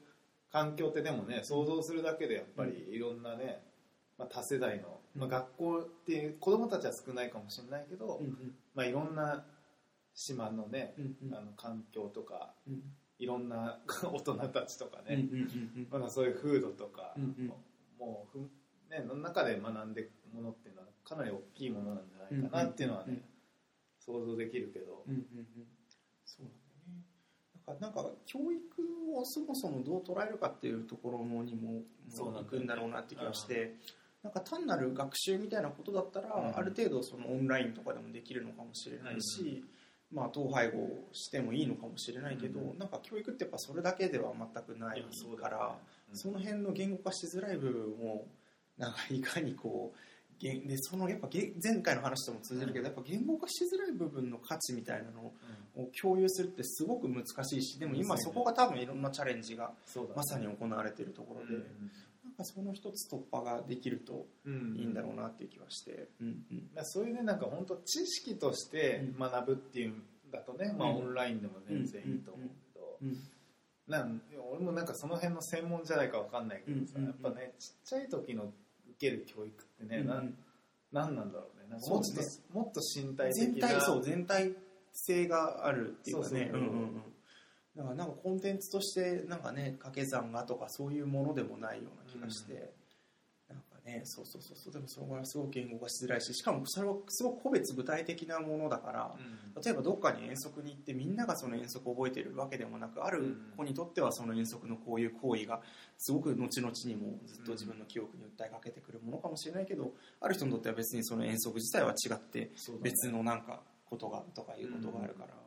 [0.52, 3.60] 環境ってでもね想像するだけでやっぱりいろんなね、
[4.18, 8.54] まあ、多世代の、まあ、学校っていう子供たちは少ないかもしれないけど、うん。
[8.74, 9.44] まあ、いろんな
[10.14, 11.34] 島のね、うんうん。
[11.34, 12.82] あの環境とかうん
[13.18, 17.52] いろんな 大人たちとかね、うんうんうんまあ、そういう風土とか、うんうん。
[17.98, 18.38] もう
[18.90, 23.24] ね、の中で学んでいくものっていうのはかなり大きいものなんじゃないかなっていうのはね、うんうん
[24.04, 25.46] 想像できるけど、うんうんうん。
[26.26, 27.04] そうなんだよね
[27.54, 33.76] だからなんか教育をそもそもどう捉えるかっていうところのにももう行くんだろうなって気がして
[34.22, 36.56] なんか単なる学習みたいなことだったら、うん。
[36.56, 39.64] ある程度そのオンラインとかでもできるのかもしれないし、
[40.14, 42.78] まあ統廃合してもいいのかもしれないけど、うん。
[42.78, 45.04] なんか教育ってやっぱそれだけでは全くない
[45.40, 45.76] から、
[46.10, 46.16] うん。
[46.16, 48.24] その辺の言語化しづらい部分を
[48.78, 49.98] なんかいかにこう
[50.40, 55.32] げでそのやっぱげ前回の話とも通じるけど、やっぱ言語化しづらい部分の価値みたいなの
[55.76, 59.72] を共有するってすごく難しいしでも今そこが多分いろんなチャレンジが
[60.14, 61.62] まさに行われているところで、
[62.42, 64.76] その一つ突破ができるとうん。
[64.76, 66.84] いいんだろうなっていう気はして、うんうん。
[66.84, 73.16] そういうねなんか本当知識として学ぶっていうんだとね、まあうんオンラインでも全然いいと思うけど、うん
[73.86, 77.22] なん俺もなんかその辺の専門じゃないかわかんないけどさ、うんうんうん。
[77.22, 78.52] やっぱねちっちゃい時の受
[78.98, 80.34] ける教育ってね、うんなん。
[80.92, 81.66] なんなんだろうね。
[81.68, 84.52] なんかもっと、ねもっと身体的な全体そう全体
[84.94, 86.50] 性があるっていうかね
[87.76, 92.72] だからなんかコンテンツとしてなんかね掛け算がとかそういうものでもないような気がして、
[93.48, 94.72] なんかねそうそうそうそう。
[94.72, 99.14] でもそこはすごく言語化しづらいししかもそれはすごく個別具体的なものだから、
[99.60, 105.60] 例えばどっかに遠足に行ってみんながその遠足を覚えてるわけでもなくある子にとってはその遠足のこういう行為が
[105.98, 115.43] すごく後々にもずっと自分の記憶に訴えかけてくるものかもしれないけどある人にとっては別にその遠足自体は違って別のなんかことがとかいうことがあるから、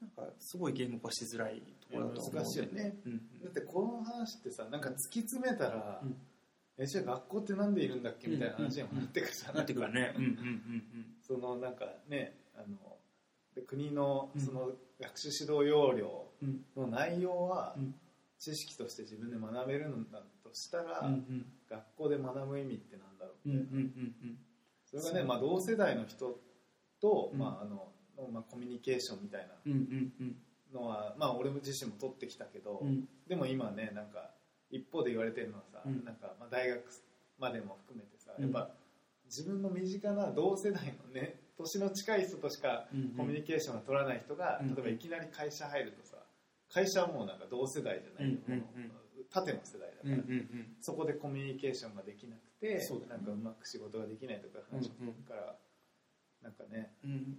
[0.00, 2.96] なんかすごい言語化しづらいところだと思う難しいよね。
[3.04, 6.16] うんだってこの話ってさなんか突き詰めたら、うん。
[6.78, 9.54] えじゃあ学校ってなんでいるんだっけみたいな話にもなってくるじゃない？
[9.56, 10.14] なってくるね。
[10.16, 12.96] うんうんうんそのなんかねあの
[13.54, 14.40] で国のうん。
[14.40, 17.94] その学習指導要領うんの内容はうん。
[18.38, 21.46] 知識として自分で学べるんだとしたら、うんうん。
[21.68, 24.38] 学校で学ぶ意味ってなんだろううんうんうんうん。
[24.86, 26.40] それがね、まあ、同世代の人
[27.02, 27.38] と、うん。
[27.38, 27.92] まああの
[28.32, 30.36] まあ、コミュニケーションみたいなうんうんうん。
[30.72, 33.08] のは、まあ、俺自身も取ってきたけど、うん。
[33.26, 34.30] でも今ねなんか
[34.70, 36.04] 一方で言われてるのはさ、うん。
[36.04, 36.82] なんかまあ大学
[37.38, 38.44] までも含めてさうん。
[38.44, 38.70] やっぱ
[39.26, 46.16] 自分の身近な同世代のね年の近い人としかうんコミュニケーションが取らない人が、うん例えばいきなり会社入るとさ
[46.72, 48.92] 会社はもうなんか同世代じゃないと、うんうんうん。
[49.30, 50.76] 縦の世代だから、うんうんうん。
[50.80, 52.80] そこでコミュニケーションができなくて、ね。
[53.08, 55.56] なんかうまく仕事ができないとか話を聞くから、
[56.42, 57.38] なんかねうん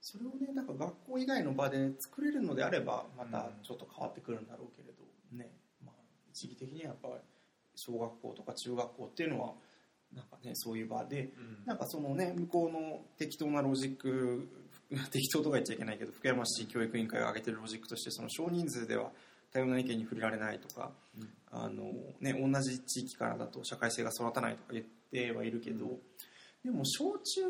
[0.00, 5.02] それをねなんか学校以外の場で作れるのであればまたちょっと変わってくるんだろうけれど
[5.36, 5.50] ね、
[5.84, 5.94] まあ、
[6.30, 7.14] 一義的にはやっぱり
[7.76, 9.52] 小学校とか中学校っていうのは
[10.14, 11.30] なんかねそういう場で
[11.66, 14.48] なんかそのね向こうの適当なロジック
[15.12, 19.12] 適当とか言っちゃいけないけど福山市教育委員会が挙げてるロジックとしてその少人数では
[19.52, 21.28] 多様な意見に触れられないとか、うん。
[21.52, 25.98] あのね、同じ地域からだと社会性が育たないとか言ってはいるけど、うん。
[26.64, 27.42] でも小中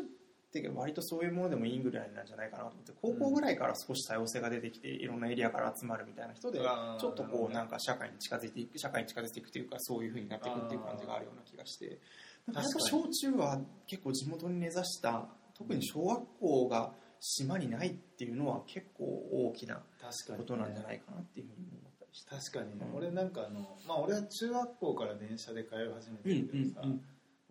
[0.59, 11.99] って割とそういうものでもいいぐらいなんじゃないかなと思って高校ぐらいから少し多様性が出てきていろんなエリアから集まるみたいな人でちょっとこうなんか社会に近づいていく社会に近づいていくというかそういう風になっていくっていう感じがあるような気がして。
[12.47, 22.29] なんかやっぱ小中は結構地元に根ざした特に小学校が島にないっていうのは結構大きな確かに、ことなんじゃないかなっていうふうに思ったりして。
[22.31, 22.95] 確かに、うん。
[22.97, 27.01] 俺なんかあのまあ俺は中学校から電車で通い始めてうんるけどさ、うん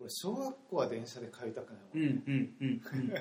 [0.01, 3.13] 俺小学校は電車で通いたくないもん、うんうんうんうん。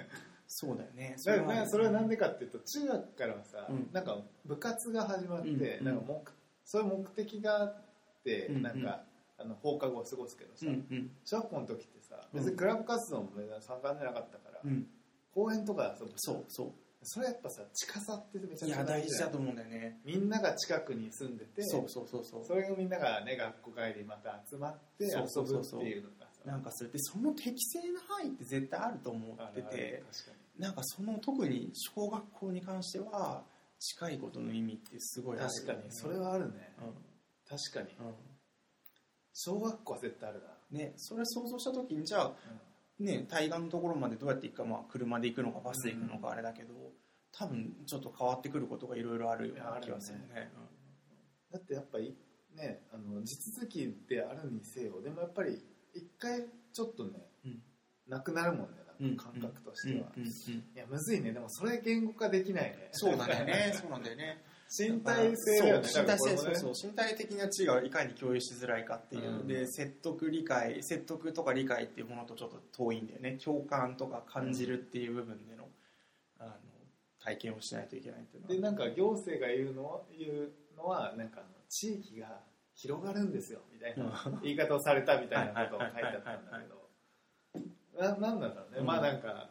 [0.46, 1.16] そうだよね。
[1.24, 3.88] だからねそれはなんででかっていうと中学からはさ、うん。
[3.92, 6.24] なんか部活が始まって、うんなんか目
[6.64, 7.82] そういう目的があっ
[8.24, 9.04] て、うんなんか
[9.38, 11.10] あの放課後を過ごすけどさ、うんうん。
[11.24, 14.86] 小学校の時ってさ別にクラブ活動も盛んじゃなかったから、うん。
[15.32, 20.00] 公園とかで遊ぶそうそそれやっぱさ近さってめちゃくちゃ大大事だと思うんだよね。
[20.04, 22.44] みんなが近くに住んでてそうそうそうそう。
[22.44, 25.80] それがみんながね学校帰りまた集まって遊そうそうそうそう。
[25.80, 26.19] ぶっていうのがさ
[26.50, 30.02] なんかそれでその適正な範囲って絶対あると思ってて
[30.58, 33.44] なんかその特に小学校に関しては
[33.78, 35.66] 近いことの意味ってすごいにあるよね。
[35.66, 36.72] 確かにそれはあるね。
[36.78, 38.04] う確かに。
[38.04, 38.14] んうん。
[39.32, 42.32] 小学校は絶対あるねそれ想像した時にじゃあ
[42.98, 46.74] な、ね対岸のところまでどうやって行くかまあ車で行くのかバスで行くのかあれだけど
[47.32, 50.50] 多分ちょっと変わってくることがいろいろあるような気がするね。
[51.50, 52.14] だってやっぱり
[52.54, 55.58] ねあの地続きであるにせよでもやっぱり
[55.94, 57.62] 一回ちょっとねうん。
[58.08, 59.16] なくなるもんねうんなん。
[59.16, 60.22] か感覚としては、うん。
[60.22, 60.28] うん。
[60.28, 60.30] うん。
[60.30, 61.32] いやむずいね。
[61.32, 62.88] でもそれ言語化できないね。
[62.92, 63.72] そうなんだよね。
[63.80, 64.42] そうなんだよね。
[64.78, 66.02] 身体性ねそう。
[66.02, 66.54] 身体性そう。
[66.74, 69.46] そう身体的な知がいかに共有しづらいかっていう、うん。
[69.48, 73.38] で説得理解説得とか理解っていうものとちょっと遠いんだよね。
[73.42, 75.68] 共感とか感じるっていう部分での,、
[76.38, 76.52] あの
[77.18, 78.54] 体験をしないといけないっていうのは。
[78.54, 82.40] でなんか行政が言うの言うのはなんか地域が
[82.82, 84.40] 広がるんですよみたいな。
[84.42, 86.80] 言い方をされたみたいなことを書いてあったんだけど。
[88.00, 88.86] ななんなんだろうね、うん。
[88.86, 89.50] まあなんか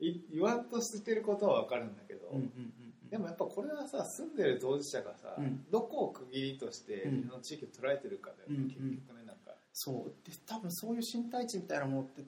[0.00, 3.10] い言わんとしてることはわかるんだけど、うんうんうんうん。
[3.10, 5.66] でもやっぱこれはさ住んでる当事者がさ、うん。
[5.70, 7.16] どこを区切りとしてうん。
[7.16, 9.54] 自分の地域を捉えてるかだよね、うん結局ねなんか。
[9.74, 10.28] そう。
[10.28, 12.24] で多分そういう身体値みたいなものって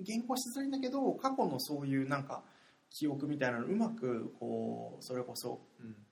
[0.00, 2.42] 言語化しづらいんだけど過去のそういうなんか
[2.98, 5.60] 記憶みたいなのをうまくこうそれこそ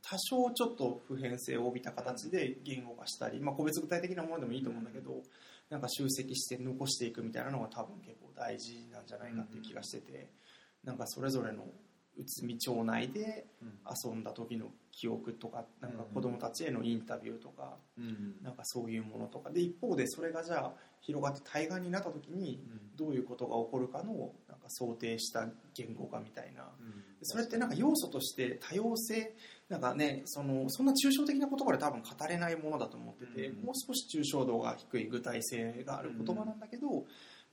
[0.02, 5.22] 多少ちょっと普遍性を帯びた形で言語化したり、まあ、個別具体的なものでもいいと思うんだけど、
[5.68, 10.30] なんか集積して残していくみたいなのが多分結構大事なんじゃないかっていう気がしてて、
[10.84, 11.66] なんかそれぞれの
[12.16, 13.46] 内海町内で
[14.04, 18.34] 遊んだ時の記憶とかなんか子供たちへのインタビューとか、うん。
[18.42, 19.50] なんかそういうものとか。
[19.50, 22.60] で一方でそれがじゃあ広がって対岸になった時に
[22.96, 24.32] どういうことが起こるかの
[24.70, 26.64] 想定した言語化みたいな。
[27.22, 29.34] それってなんか要素として多様性
[29.68, 33.64] なんかねそのそんな抽象的な言葉で多分語れないものだと思ってて、うん。
[33.66, 37.04] もう少し抽象度が低い具体性がある言葉なんだけど、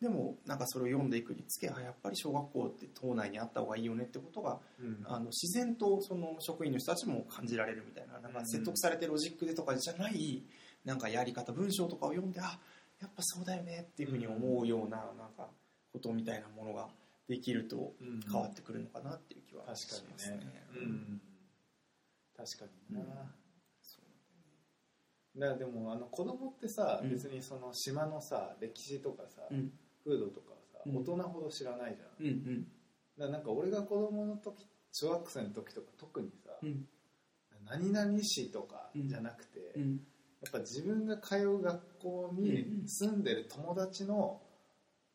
[0.02, 5.04] でもなんかそれを読んでいくにつけあやっぱり小学校って島内にあった方がいいよねってことがうん。
[5.06, 10.44] あの自然とその職員の人たちも感じられるみたいななんか説得されてロジックでとかじゃない
[10.86, 12.60] なんかやり方文章とかを読んであ
[13.02, 15.50] やっぱそうだよねっていうふうに思うようななんか
[15.92, 16.88] ことみたいなものが
[17.28, 18.20] できるとうん。
[18.22, 20.40] 変わってくるのかなっていう気は確しかますね。
[22.36, 23.08] 確かにな、うん。
[25.40, 27.10] だからでもあの子供ってさ、うん。
[27.10, 29.72] 別にその島のさ歴史とかさ、うん。
[30.04, 30.98] 風土とかさ、うん。
[30.98, 32.68] 大人ほど知らないじゃん、うん
[33.20, 33.32] うん。
[33.32, 36.88] なんか俺が子供の時小学生の時とか特にさ、うん。
[37.66, 40.00] 何々市とかじゃなくて、うん。
[40.42, 42.88] やっぱ自分が通う学校にうん。
[42.88, 44.42] 住んでる友達の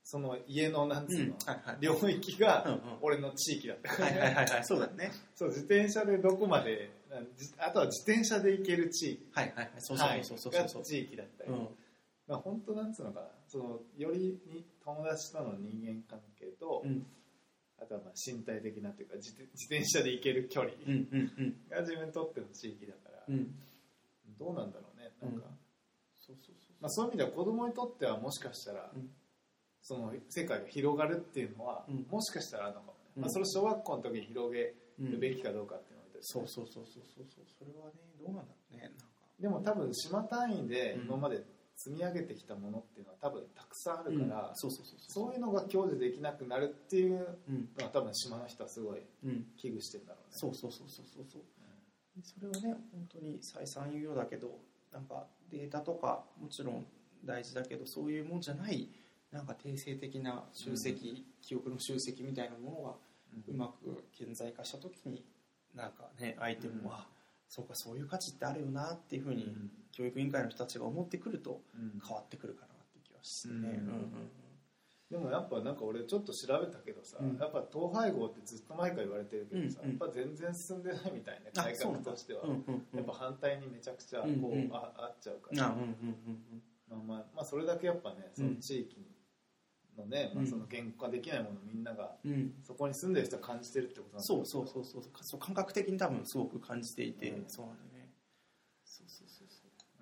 [0.04, 1.36] その家のなんつうの、
[1.80, 4.64] 領域が俺の地域だったから、はいはいはいはい。
[4.64, 5.12] そうだよね。
[5.34, 6.90] そう自転車でどこまで
[7.36, 9.70] じあとは自転車で行ける地域はいはいはい。
[9.78, 11.68] そうそうそうそうそう地域だったり、うん
[12.26, 13.26] まあ、本当なんつうのかな。
[13.48, 17.06] そのよりに友達との人間関係と、うん。
[17.80, 21.54] あとはまあ身体的なというか自転自転車で行ける距離うんうんうん。
[21.70, 23.54] が自分にとっての地域だから、うん。
[24.38, 25.58] どうなんだろうねなんか、うん。
[26.18, 26.74] そうそうそう。
[26.80, 29.08] まあ、そういう意味では子供にとってはもしかしたら、うん
[29.82, 32.06] その世界が広がるっていうのは、うん。
[32.08, 33.22] もしかしたらあるのかもね、うん。
[33.22, 37.26] まあ、それを小学校の時に広げうんるべきかどうかっていうのは置いといてそうそうそうそうそう。
[37.28, 38.92] そうそれはねどうなんだろうね
[39.40, 41.06] でも多分島単位でうん。
[41.06, 41.42] 今まで
[41.74, 45.26] 積み上げてきたものっていうのは多分たくさんあるから、そうそうそうそう。
[45.26, 47.68] そういうのが享受できなくなるっていううん。
[47.76, 49.46] のは多分島の人はすごいうん。
[49.56, 50.36] 危惧してるんだろうね。
[50.36, 51.42] そうそうそうそうそうそう。
[52.22, 54.60] それはね本当に再三言うようだけど
[54.92, 56.86] なんかデータとかもちろん
[57.24, 58.86] 大事だけどそういうもんじゃない
[59.32, 62.94] なんか定性的な集積、記憶の集積みたいなものが
[63.48, 65.24] うまく顕在化した時に
[65.74, 66.88] なんかね相手も、うん。
[66.92, 67.06] あ
[67.48, 69.70] そうかそういう価値ってあるよなっていうふうに、うん。
[69.90, 72.00] 教育委員会の人たちが思ってくるとうん。
[72.06, 73.64] 変わってくるかなっていう気はしてね、うん。
[73.66, 74.30] うん
[75.10, 77.36] でもやっぱなんか俺ちょっと調べたけどさ、うん。
[77.36, 79.98] やっぱ統廃合ってずっと前から言われてるけどさ、うんうん。
[79.98, 82.96] やっぱ全然進んでないみたいな改革としては、うんうんうん。
[82.96, 84.70] やっぱ反対にめちゃくちゃこう、うんうん。
[84.72, 88.96] ああっちゃうかあら、うんうんうんまあまあまあ、それだけやっぱねその地域
[89.98, 90.50] のね、まあ、うん。
[90.50, 92.16] その言語化できないものをみんなが
[92.62, 95.40] そこに住んでる人は感じてるってことなんだそうそうそうそうそう。
[95.40, 97.44] 感覚的に多分すごく感じていて、うん。
[97.48, 98.09] そうなんだよね。
[98.85, 99.57] そうそうそうそ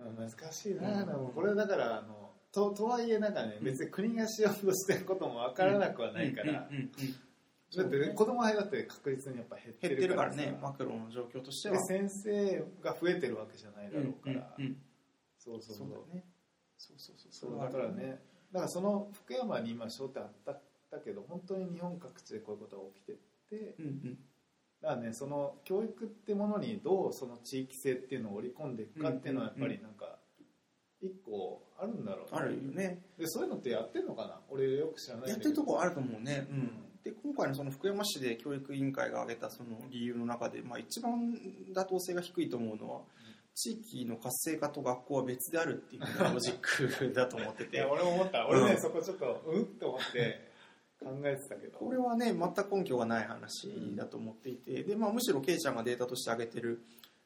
[0.04, 0.08] う。
[0.08, 3.64] うん難しいな、うんでもこれだからあのととはいえなんかねうん。
[3.64, 11.76] 別に国がしようとしてることも分からなくはないから、だって、ね、子供がだって確実にやっぱ減ってるかららねマクロの状況としては。
[11.76, 14.56] で先生が増えてるわけじゃないだろうから、
[15.38, 15.88] そうそうそう。
[16.78, 17.50] そうそうそう。
[17.50, 18.18] そうだからね
[18.52, 23.12] だからその福山に今商店あっただけど本当に日本各地でこういうことが起きて
[23.56, 24.18] てうんうん。
[24.82, 30.18] だからねその教育ってものにどうその地域性っていうのを織り込んでいくかっていうのはやっぱりなんか
[31.00, 32.28] 一個あるんだろうね。
[32.32, 33.02] あるよね。
[33.18, 34.40] でそういうのってやってんのかな？
[34.50, 36.56] 俺よく知らないやってるとこあると思うね、うん。
[36.56, 36.70] うん。
[37.04, 41.34] で今回のその福山市で教育委員会が挙げたその理由の中で、まあ、一番
[41.74, 43.00] 妥当性が低いと思うのは
[43.60, 47.76] 地域の活性化と学校は別であるっていうのがロジックだと思ってて。
[47.76, 48.46] いや俺も思った。
[48.48, 49.62] 俺ね、うんそこちょっとうん？
[49.62, 50.50] って思って
[50.98, 51.78] 考えてたけど。
[51.78, 54.82] これはね全く根拠がない話だと思っていて。
[54.82, 56.82] で、まあ、むしろケイちゃんがデータとして挙げてる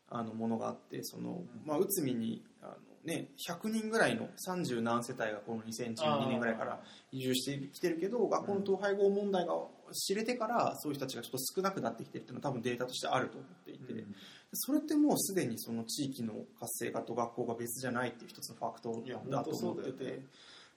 [0.08, 9.54] あのものがあってその、まあ、内海にあの、ね、100人ぐらいの30何世帯がこの2012年ぐらいから移住してきてるけど学校の統廃合問題が
[9.92, 14.14] 知れてからそういう人たちがちょっと少なくなってきてるっていうのは多分データとしてあると思っていて、うん
[14.54, 20.10] それってもうすでにその地域の活性化と学校が別じゃないっていう一つのファクトだと思っててね。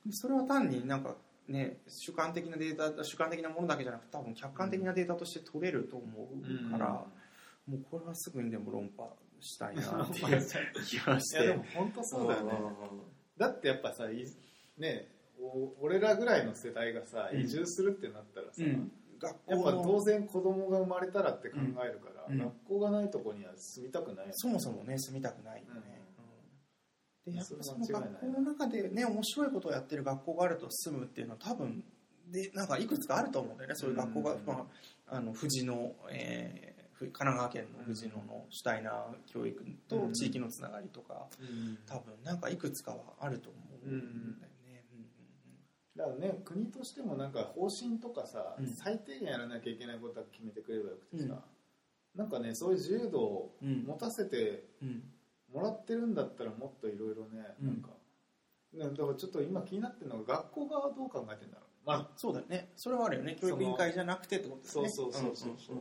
[0.05, 1.15] でそれは単になんか
[1.47, 7.05] ね主観的なデータ主観的なものだけじゃなくて多分客観的なデータとして取れると思うから、
[7.67, 9.07] もうこれはすぐにでも論破
[9.39, 10.47] したいなっていう
[10.85, 12.51] 気がしいやでても本当そうだよね。
[13.37, 14.25] だってやっぱさい
[14.77, 15.07] ね
[15.39, 17.41] お俺らぐらいの世代がさうん。
[17.41, 22.37] 移住するってなったらさ、うん学やっぱ当然子供が生まれたらって考えるから、うん。
[22.37, 24.31] 学校がないとこには住みたくないよね。
[24.35, 26.01] そもそもね住みたくないよね、
[27.25, 27.33] うん。
[27.33, 31.83] でやっぱその学校の中でね面白いことをやってる学校があると住むっていうのは多分
[32.31, 34.67] でなんかいくつかあると思うんだよねそういう学校が、うんま
[35.09, 41.77] あ、あの富士の、えーふ神奈川県の富士野の主体な教育とうん地域のつながりとか、うん。
[41.85, 44.46] 多分なんかいくつかはあると思うんだよね、
[45.97, 48.67] だからね国としてもなんか方針とかさ、うん。
[48.67, 51.41] 最低限やらなきゃいけないことは決めてくれればよくてさ、
[52.15, 55.03] なんかねそういう自由度をうんうん持たせてうん。
[55.53, 57.67] もらってるんだったらもっといろいろね、うん。
[57.67, 57.87] なんか。
[58.73, 61.87] ねだからちょっと今気になってるのが学校側はどう考えてんだろう。
[61.87, 62.71] まあそうだよね。
[62.75, 63.37] それはあるよね。
[63.39, 64.89] 教育委員会じゃなくてってことですね。
[64.89, 65.55] そうそうそうそう。
[65.57, 65.73] そ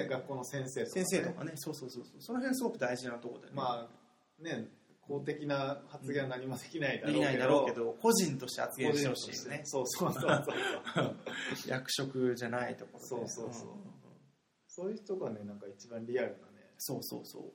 [0.00, 0.08] う、んん。
[0.08, 1.52] 学校の先生とか、ね、先生とかね。
[1.54, 2.20] そうそうそうそう。
[2.20, 3.56] その辺すごく大事なところだよね。
[3.56, 4.68] まあね
[5.06, 9.60] 公的な発言は何もできないだろうけど,、いだろうけど個人として発言してほしいですね。
[9.64, 10.44] そうそうそう
[10.94, 11.16] そう
[11.68, 13.06] 役職じゃないところで。
[13.06, 13.96] そうそうそうんんん
[14.68, 17.52] そういう人がねなんか一番リアルなねそうそうそう。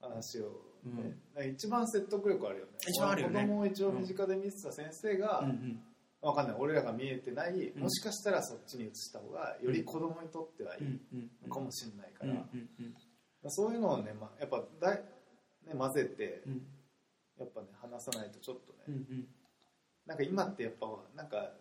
[0.00, 0.96] 話を、うん。
[0.96, 2.72] ねなんか一番説得力あるよね。
[2.86, 3.40] 一番あるよね。
[3.42, 5.82] 子供を一応身近で見てた先生が、うんうん。
[6.20, 6.56] わかんない。
[6.58, 7.82] 俺らが見えてない、うん。
[7.82, 15.04] もしかしたらそっちに移した方がより子供にとってはいいかもしれないから、そういうのをね、まあ、やっぱだい、
[15.66, 16.66] ね、混ぜてうん。
[17.38, 19.26] やっぱね話さないとちょっとね、うんうん。
[20.06, 21.52] なんか今ってやっぱなんかは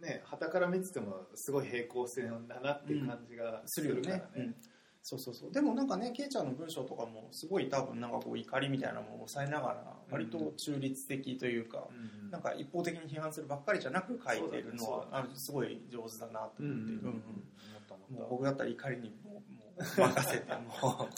[0.00, 4.30] ね旗から見ててもすごい平行線だなっていう感じがすするからね,、ね。
[4.36, 4.54] うん。
[5.02, 5.52] そうそうそう。
[5.52, 12.30] でもなんかねケイちゃんの文章とかもすごい多分なんかこう怒りみたいなものを抑えながら割と中立的というか、うん。
[12.30, 15.10] なんか一方的に批判するばっかりじゃなく書いてるのは、ね。
[15.12, 17.18] あすごい上手だなとうん思って、うんうん思うん。
[17.18, 17.79] った思った
[18.10, 20.52] もう僕だったら怒りにもうもう任せて
[20.82, 21.08] も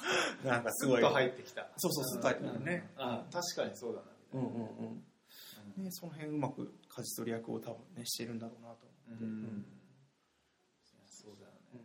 [0.44, 1.00] うなんかすごい。
[1.00, 1.70] スッと入ってきた。
[1.76, 2.90] そうそうスッと入ってくるね。
[2.96, 3.02] うん。
[3.02, 4.66] あ確かにそうだなうんうん
[5.76, 5.84] うん。
[5.84, 9.66] ね、その辺うまく舵取り役を多分ねしてるんだろうなと思って、うん。
[11.06, 11.80] そうだよね、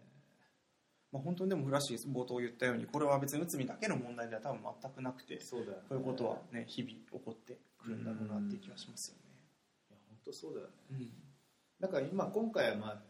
[1.11, 5.83] まあ、本当にでもフラッシュ冒頭言ったようにこれは別に内海だけの問題では多分全くなくてそうだよね。
[5.87, 9.23] こういうことはね日々起こってくるんだろうなっていう気がしますよね。
[9.89, 10.73] いや本当そうだよね。
[10.91, 11.11] うん。
[11.79, 13.03] だから今今回はまあ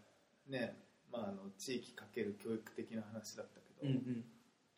[0.47, 4.25] ね、まあ、あの地域かける教育的な話だったけど、うんうん。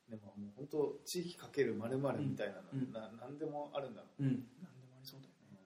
[0.10, 4.24] でももう本当地域かけるまるみたいなの、うんな何でもあるんだろう。
[4.24, 4.42] ん、なんで
[4.88, 5.60] もありそうだよね。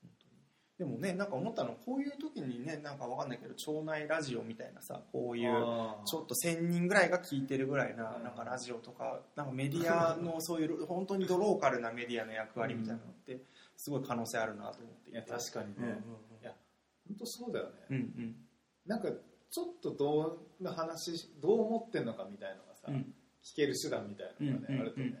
[0.00, 0.32] 本当に。
[0.78, 5.52] でもねなんか思ったのこういう時にねなんかわかんないけど町内ラジオみたいなさこうういう
[6.06, 8.22] ちょっと1,000人ぐらいが聞いてるぐらいなうん。
[8.22, 13.42] なんかラジオとかなんかメディアの そういう本当にドローカルなメディアの役割みたいなのって
[13.76, 15.10] すごい可能性あるなと思って。
[15.10, 15.94] いや確かにね、うんうん。
[16.40, 16.54] いや
[17.08, 18.36] 本当そうだよね、うんうん。
[18.86, 19.08] なんか
[19.50, 22.94] ちょっとどんな話どう思ってんのかみたいのがさ、うん。
[22.94, 25.14] うん聞ける手段みたいなのがね、うんうんあるとね、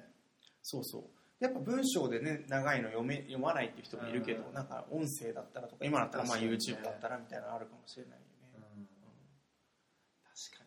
[0.62, 1.02] そうそう。
[1.40, 4.54] やっぱ文章でね長いの読め読まないっていう人もいるけど、うん。
[4.54, 8.24] なんか音声だったらとか今だったらまあ YouTube だったらみたいなのあるかもしれないよね、
[8.76, 8.88] うん。
[10.24, 10.64] 確か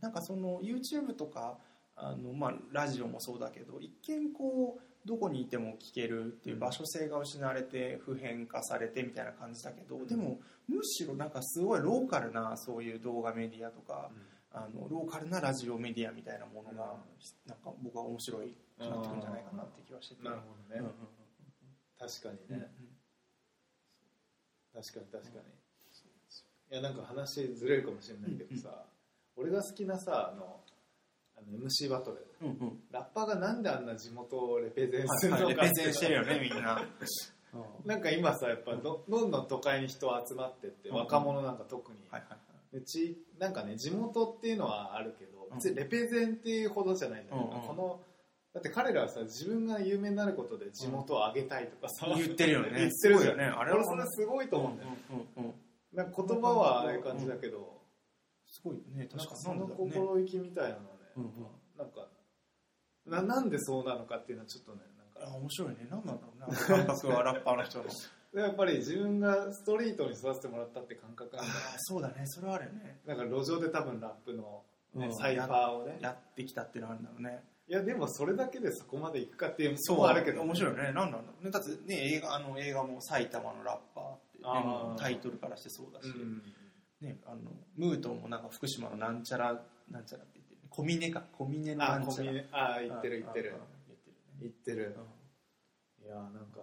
[0.00, 1.58] なんかその YouTube とか
[1.96, 10.06] あの、まあ、ラジオもそうだけど一見こうどこにいても聞けるっていう場所性が失われて普遍化されてみたいな感じだけど、うん。
[10.06, 10.38] でも
[10.68, 14.20] むしろなんかすごいローカルなそういう動画メディアとか、に
[14.52, 16.96] あのローカルなラジオメディアみたいなものが、
[17.46, 20.24] なんか僕は面白いなってくるんじゃないかなって気はしてて。
[20.24, 20.92] なるほどね、うんうん
[21.98, 22.68] 確かにうんね、
[24.74, 25.46] 確かに確かに、
[26.70, 28.84] いやなんか話ずれるかもしれないけどさ、
[29.34, 30.60] 俺が好きなさあの
[31.36, 36.82] あの MC バトルうんうんうんラッパーがなんであんな地元をレペゼンするはいはいのかレペゼンしてるよねみんな。
[37.86, 42.76] なんか今さやっぱどどんどん都会に人集まってって、うん若者なんか特に、はいはいはい。
[42.76, 48.00] うちなんかね地元っていうのはあるけど、うん別にレペゼンっていうほどじゃないじゃん、うんうんこの
[48.52, 52.70] だって彼らはさ自分が有名になることで地元を上げたいとかさ、言ってるよね。
[52.78, 53.44] 言ってるよね。
[53.44, 55.54] あれは俺それすごいと思うんだよ、うんうんうん。
[55.92, 57.82] なんか言葉はああいう感じだけど、
[58.46, 59.08] すごいよね。
[59.12, 59.90] 確かになんかその。
[59.90, 61.30] 心意気みたいなのね、うんうん
[61.76, 62.08] なんか
[63.06, 64.80] ななんでそうなのかっていうのはちょっとね
[65.14, 65.86] なんあか面白いね。
[65.90, 66.46] なんなんだろうね。
[66.46, 67.84] あの感覚はラッパーの人の。
[68.34, 71.42] でやっぱり自分がストリートに育ててもらったって感覚あ
[71.78, 72.26] そうだね。
[72.26, 73.00] それはあるよね。
[73.06, 74.64] なんか路上で多分ラップの、
[74.94, 77.44] ねうんサイファーをねやってきたっていうのはあるんだろうね。
[77.68, 80.92] いやでもそれだけでそこまでいくかっていうそうのもあるけど面白いよね。
[80.92, 81.50] なんなんだろうね。
[81.50, 86.42] だってね、映画、あの映画も埼玉のラッパーって、ねあータイトルからしてそうだし、うん
[87.00, 89.60] ね、あの、ムートンもなんか福島のなんちゃら、
[89.90, 90.24] なんちゃら。
[90.76, 91.22] 小峰か。
[91.32, 92.28] 小峰のあなんちゃら。
[92.28, 93.58] コミネあ言ってる言ってる言ってるね。
[94.40, 94.96] 言ってる
[96.02, 96.60] うんいやなんか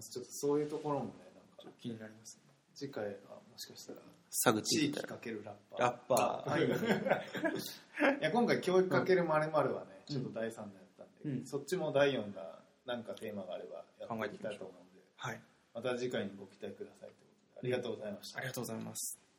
[0.00, 2.42] ちょっとそういうところもねなんか気になりますね。
[2.74, 3.10] 次回は
[3.50, 3.98] もしかしたら
[4.30, 8.20] 佐口地域かけるラッパーラッパー。
[8.20, 12.44] いや今回教育かけるまるはね、ちょっと第3弾やったんで、うんそっちも第4弾
[12.86, 15.40] なんかテーマがあればやっていきたいと思うんではい。
[15.74, 19.29] また次回にご期待くださいということでありがとうございました、ありがとうございます。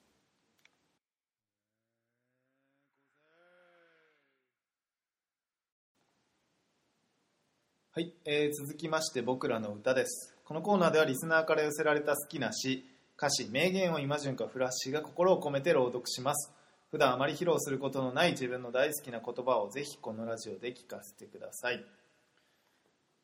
[7.93, 12.85] はい、えー続きまして僕らの歌ですこのコーナーではリスナーから寄せられた好きな詩
[13.17, 16.53] 歌詞名言を今順かフラッシーが心を込めて朗読します
[16.89, 21.83] 普段あまり披露することのない自分の大好きな言葉をぜひこのラジオで聞かせてください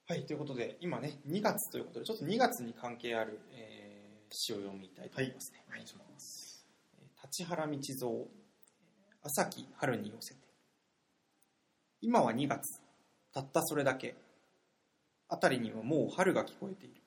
[0.10, 3.88] はい、ということで、今ね、2月ということで、ちょっと2月に関係ある、えー
[4.30, 5.64] 詩を読みたいと思いますね。
[5.68, 6.66] お願いします
[6.98, 8.26] えー立原道蔵、
[9.24, 10.40] 朝木春に寄せて。
[12.02, 12.82] 今は2月、
[13.34, 14.16] たったそれだけ。
[15.30, 17.02] 辺りにはもう春が聞こえている。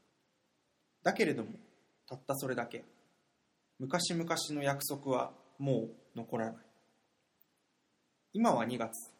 [1.02, 1.50] だけれども、
[2.08, 2.84] たったそれだけ。
[3.78, 6.64] 昔々の約束はもう残らない。
[8.32, 9.10] 今は2月、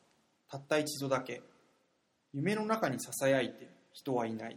[0.48, 1.42] たった一度だけ。
[2.32, 4.57] 夢の中に囁いて人はいない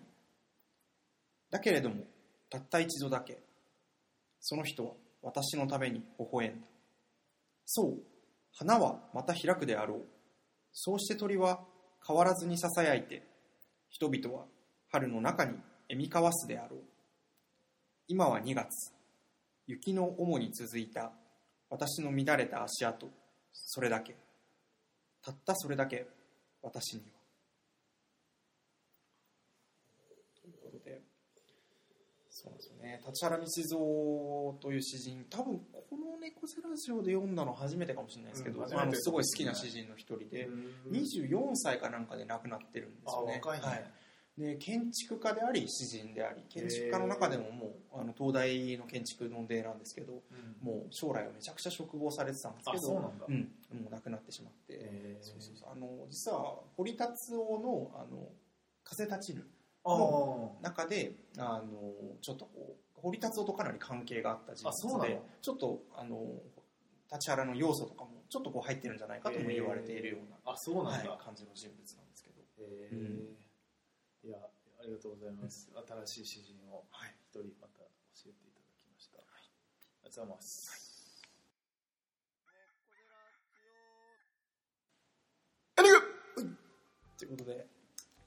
[1.50, 2.04] だけれども
[2.50, 3.40] たった一度だけ
[4.40, 4.92] その人は
[5.24, 6.68] 私のために微笑んだ
[7.66, 8.00] そう
[8.56, 10.06] 花はまた開くであろう
[10.72, 11.62] そうして鳥は
[12.06, 13.24] 変わらずに囁いて
[13.94, 14.46] 人々は
[14.92, 16.80] 春の中に笑み交わすであろう。
[18.08, 18.92] 今は2月
[19.68, 21.12] 雪の主に続いた
[21.70, 23.08] 私の乱れた足跡
[23.54, 24.16] それだけ。
[25.22, 26.08] たったそれだけ
[26.64, 27.06] 私には
[30.42, 31.00] ということで
[32.44, 33.02] そうですよね。
[33.08, 40.50] 立原道蔵という詩人多分この猫背ラジオで読んだの初めてかもしれないですけど、うんあのすごい好きな詩人の一人で、
[40.92, 43.36] 24歳かなんかで亡くなってるんですよね。
[43.36, 43.42] ね。
[43.44, 43.92] はい。
[44.36, 50.68] で建築家であり詩人であり建築家の中でももうあの東大の建築の出なんですけどうん。
[50.68, 53.26] もう将来をめちゃくちゃ植望されてたんですけあどそうなんだ。
[53.28, 53.38] うん、
[53.80, 55.70] もう亡くなってしまって、そうそうそう。
[55.72, 58.28] あの実は堀達夫の「あの
[58.84, 65.04] 風立ちぬあの中であのちょっとこう堀達夫とかなり関係があった人あそうなの？
[65.04, 66.42] 物でちょっとあの
[67.12, 72.90] 立原の要素とかもちょっとこう入ってるんじゃないかとも言われているような、あそうなんだ、はい、感じの人物なんですけど、へ
[74.24, 74.50] えいやあ
[74.86, 75.70] りがとうございます、
[76.08, 77.86] 新しい詩人をはい、一人また教
[78.26, 81.22] えていただきました、ありがとうございます、
[87.20, 87.68] ということで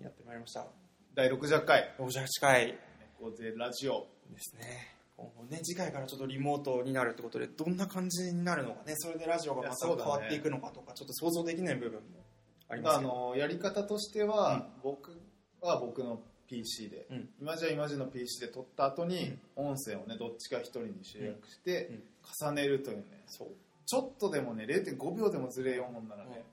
[0.01, 0.86] やってまいりました
[1.17, 1.95] 第60回。
[1.99, 2.79] 68回。
[3.19, 4.07] 猫背ラジオ。
[4.29, 4.95] ですね。
[5.17, 8.93] 今後ね次回からちょっとリモートになるってことでどんな感じになるのかね。
[8.97, 12.23] それでラジオがまた変わっていくのかとか、ちょっと想像できない部分も
[12.69, 15.19] ありままあ、あすけど、のやり方としては、僕
[15.63, 17.29] は僕の PC で、うん。
[17.41, 22.03] 今じゃ今じの PC で撮った後に音声をねどっちか一人に集約してうん。
[22.47, 23.25] 重ねるというね。
[23.27, 23.49] そう。
[23.87, 26.45] ちょっとでもね0.5秒でもずれようもんならね、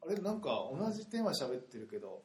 [0.00, 2.22] あれなんか同じテーマ喋ってるけど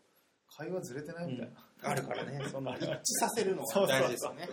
[0.55, 1.49] 会話ずれてないみたい
[1.81, 2.39] な、あるからね。
[2.49, 4.49] その一致させるのが大事ですよね。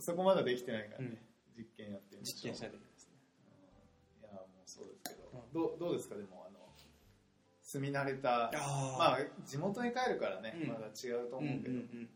[0.00, 1.18] そこまだできてないからね、うん。
[1.58, 3.14] 実験やってみましょう実験しないですね。
[4.20, 6.14] いやもうそうですけど、うんどうどうですか？
[6.16, 6.60] でもあの
[7.62, 8.50] 住み慣れた。
[8.54, 10.68] あまあ地元に帰るからね、うん。
[10.68, 12.10] まだ違うと思うけど、うん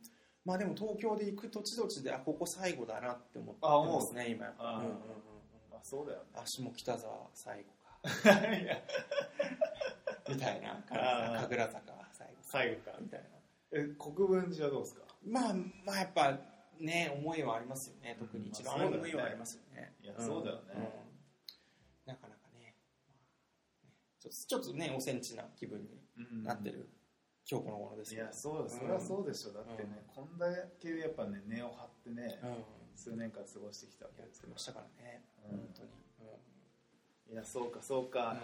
[0.44, 3.96] まあでも東京で行く土地土地であここ最後だなって思ってあ思う。
[3.96, 4.80] ますね今あー。
[4.80, 4.98] うんうんうん
[5.76, 7.76] あそうだようんあ下北沢最後か。
[10.28, 11.00] みたいな神
[11.56, 12.05] 楽坂
[12.56, 13.26] 最後最後かみたいな。
[13.72, 15.02] え国分寺はどうですか？
[15.26, 15.54] まあ
[15.84, 16.38] まあやっぱ
[16.80, 18.16] ね思いはありますよね。
[18.18, 19.94] 特に一番思いはありますよね。
[20.02, 20.74] いやそうだよね。
[20.74, 22.08] ん。
[22.08, 22.74] なかなかね,、
[23.84, 26.88] まあねちょっとちょっとねおセンチな気分になってる
[27.48, 28.22] 今日この頃ですけど。
[28.22, 28.70] いやそうだ。
[28.70, 29.52] それはそうでしょ。
[29.52, 30.46] だってね、こんだ
[30.80, 32.64] けやっぱね根を張ってね、うん。
[32.96, 35.90] 数年間過ごしてきたわけですかてましたからね、うん本当に、
[37.28, 38.38] らいやそうかそうか、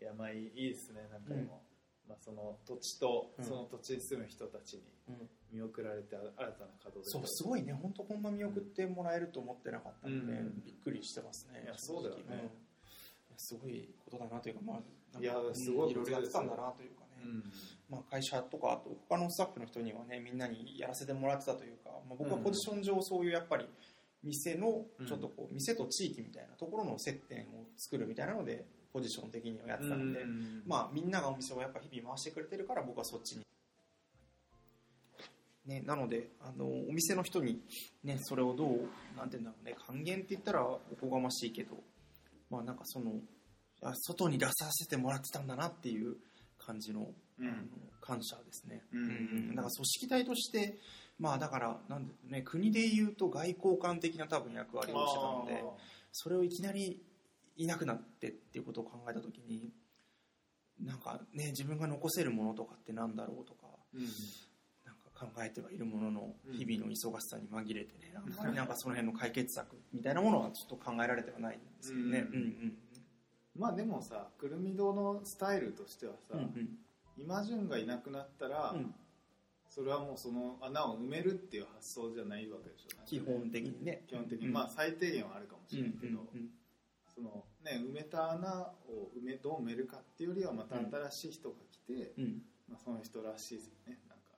[0.00, 1.62] ういやまあいいいいですねなんかでも、
[2.08, 3.44] まあ、その土地とうん。
[3.44, 5.28] その土地に住む人たちにんうん。
[5.52, 6.50] 見送られて新たな
[6.82, 7.72] 稼働でそうすごいね。
[7.72, 10.62] 本当こんな見送ってもらえると思ってなかったので、うん。
[10.64, 12.22] びっくりしてますねいやそうだよね。
[12.30, 12.50] うん。
[13.36, 17.44] すごいことだなというかまあいやうんすごいいろいろやってたんだなというかね、うん。
[17.90, 23.66] まあ、会社とかあと他のスタッフの人にはねみんなにやらせてもらってたというか、まあ、僕はポジション上そういうやっぱり
[24.24, 30.62] 店のちょっとこう店と地域みたいなところの接点を作るみたいなのでポジション的にはやってたので、うん。
[30.66, 33.46] まあみんながお店をやっぱ日々回してくれてるから僕はそっちに。
[35.66, 37.62] ね、なのであのお店の人に、
[38.02, 41.76] ね、それをどうなんていうんだろうね還元って言ったらおこがましいけど
[42.50, 43.12] まあなんかその
[43.80, 46.16] あ外に出させてもらってたんだなっていう
[46.58, 47.06] 感じの,、
[47.38, 47.46] うん。
[47.46, 47.56] あの
[48.00, 49.02] 感謝ですね、うん。
[49.02, 50.78] うんだから組織体として
[51.20, 55.62] まあだからなんで、ね、国でいうと外交官的な多分役割をしてたので
[56.10, 57.00] それをいきなり
[57.56, 59.72] いなくなってっていうことを考えた時に
[60.80, 64.02] なんかね自分が残せるものとかってなんだろうとかうん。
[64.84, 66.56] なんか考えてはいるもののうん。
[66.56, 72.26] 日々の忙しさに紛れてねあんまりなんかその辺の解決策みたいなものはちょっと考えられてはないんですけどね。
[72.30, 72.34] うん。
[72.34, 72.72] うん
[73.54, 76.68] まあでもさくるみ堂のスタイルとしてはさ、うんうん。
[77.18, 78.94] 今順がいなくなったら、うん。
[79.68, 83.04] それはもうその穴を埋めるっていう発想じゃないわけでしょ。
[83.04, 84.04] 基本的にね。
[84.08, 84.52] 基本的に、うん。
[84.54, 86.48] まあ最低限はあるかもしうんれないけど、うん
[87.14, 92.24] そのね埋めた穴を埋めどう埋めるかっていうよりはまた新しい人が来て、うん。
[92.24, 92.42] うん
[92.72, 94.00] まあ、その人らしいね。
[94.08, 94.32] なんか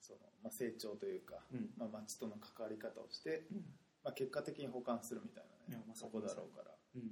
[0.00, 1.70] その、まあ、成長というか、うん。
[1.78, 3.64] まあ、町との関わり方をして、うん。
[4.04, 7.02] まあ、結果的に保管するみたいなねまさにそこだろうから、うん。
[7.02, 7.08] うん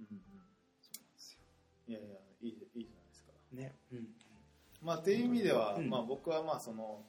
[0.00, 0.20] うん、
[0.80, 1.38] そうなんですよ。
[1.86, 2.08] いやいや
[2.42, 3.32] いいいいじゃないですか。
[3.52, 3.76] ね。
[3.92, 4.08] うん。
[4.82, 5.88] まあっていう意味では、うん。
[5.88, 7.04] まあ、僕はまあその、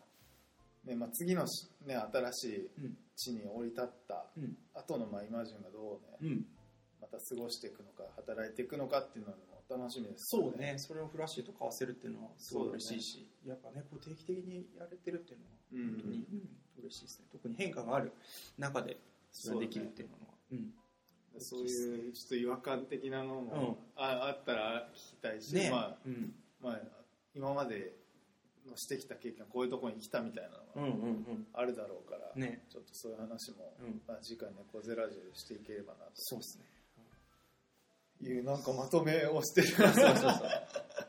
[0.85, 2.97] ねまあ、次のし、ね、新しいうん。
[3.15, 4.57] 地に降り立ったうん。
[4.73, 6.45] 後のまあ今順がどうね、うん
[7.01, 9.37] まあ、た過ごしていくのか働いていくのかっていうのも
[9.69, 10.75] 楽しみですそうね。
[10.77, 15.91] それをフラッシュと交わせるっていうのはすごい嬉しいし、やっぱねこう定期的にやれてるっていうのはうん。
[15.93, 16.49] 本当に、うん
[16.81, 17.25] 嬉しいですね。
[17.29, 18.13] 特に変化がある
[18.57, 18.97] 中で
[19.31, 20.19] それができるっていうのは。
[20.53, 20.73] うん。
[21.37, 24.01] そういうちょっと違和感的なのも、うん。
[24.01, 25.69] ああったら聞きたいし、ね。
[25.69, 26.33] まあうん。
[26.61, 26.79] まあ、
[27.35, 27.93] 今まで
[28.65, 31.23] のしてきた経験こういうところに来たみたいなうんのうん。
[31.51, 32.63] があるだろうから、うんね。
[32.69, 34.01] ちょっとそういう話も、うん。
[34.07, 36.63] まあ、次回猫ゼラジオでしていければなそうですね。
[36.63, 36.78] と
[38.21, 39.67] いうなんかまとめをしてる。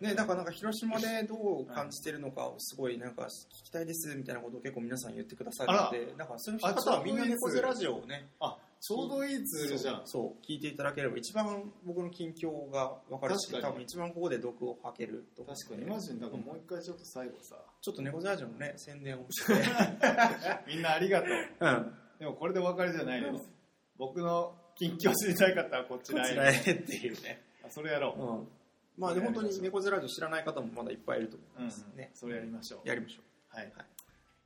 [0.01, 13.75] ね、だからなんか広島でどう感じてるのかをすごいなんか聞きたいですみたいなことを結構皆さん言ってくださるので、だからそういう方はみんな猫背ラジオをね、あちょうどいいツールじゃんそう聞いていただければ一番僕の近況が分かるし、確かに。
[13.75, 15.83] 多分一番ここで毒を吐けると確かに。
[15.83, 19.53] イマジンだからもう一回ちょっと最後さ、ちょっと猫背ラジオのね宣伝をして、
[20.67, 21.29] みんなありがとう。
[21.61, 23.51] うん、でもこれでお別れじゃないです、
[23.99, 27.43] 僕の近況知りたい方はこちらへこちらへっていうね。
[27.63, 28.49] あそれやろう、うん。
[28.97, 32.11] まあで本当に猫背ラジオ知らない方もまだいっぱいいると思いうんますね。
[32.15, 32.89] それやりましょう。
[32.89, 33.73] やりましょはい、はい。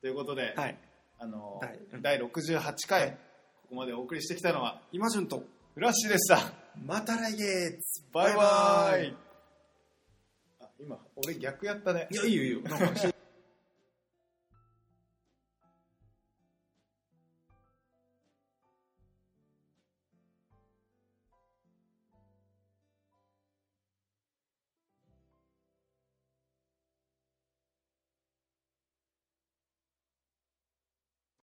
[0.00, 0.60] ということで、う。
[0.60, 0.76] はい。
[1.20, 1.78] あのはい。
[1.92, 3.16] うん第68回、こ
[3.70, 5.44] こまでお送りしてきたのは今順と。
[5.74, 6.52] フラッシュでした。
[6.84, 8.02] また来月。
[8.12, 9.16] バイバイ。
[10.60, 12.08] あ今俺逆やったね。
[12.10, 12.60] いやいいよいいよ。
[12.62, 13.13] なんか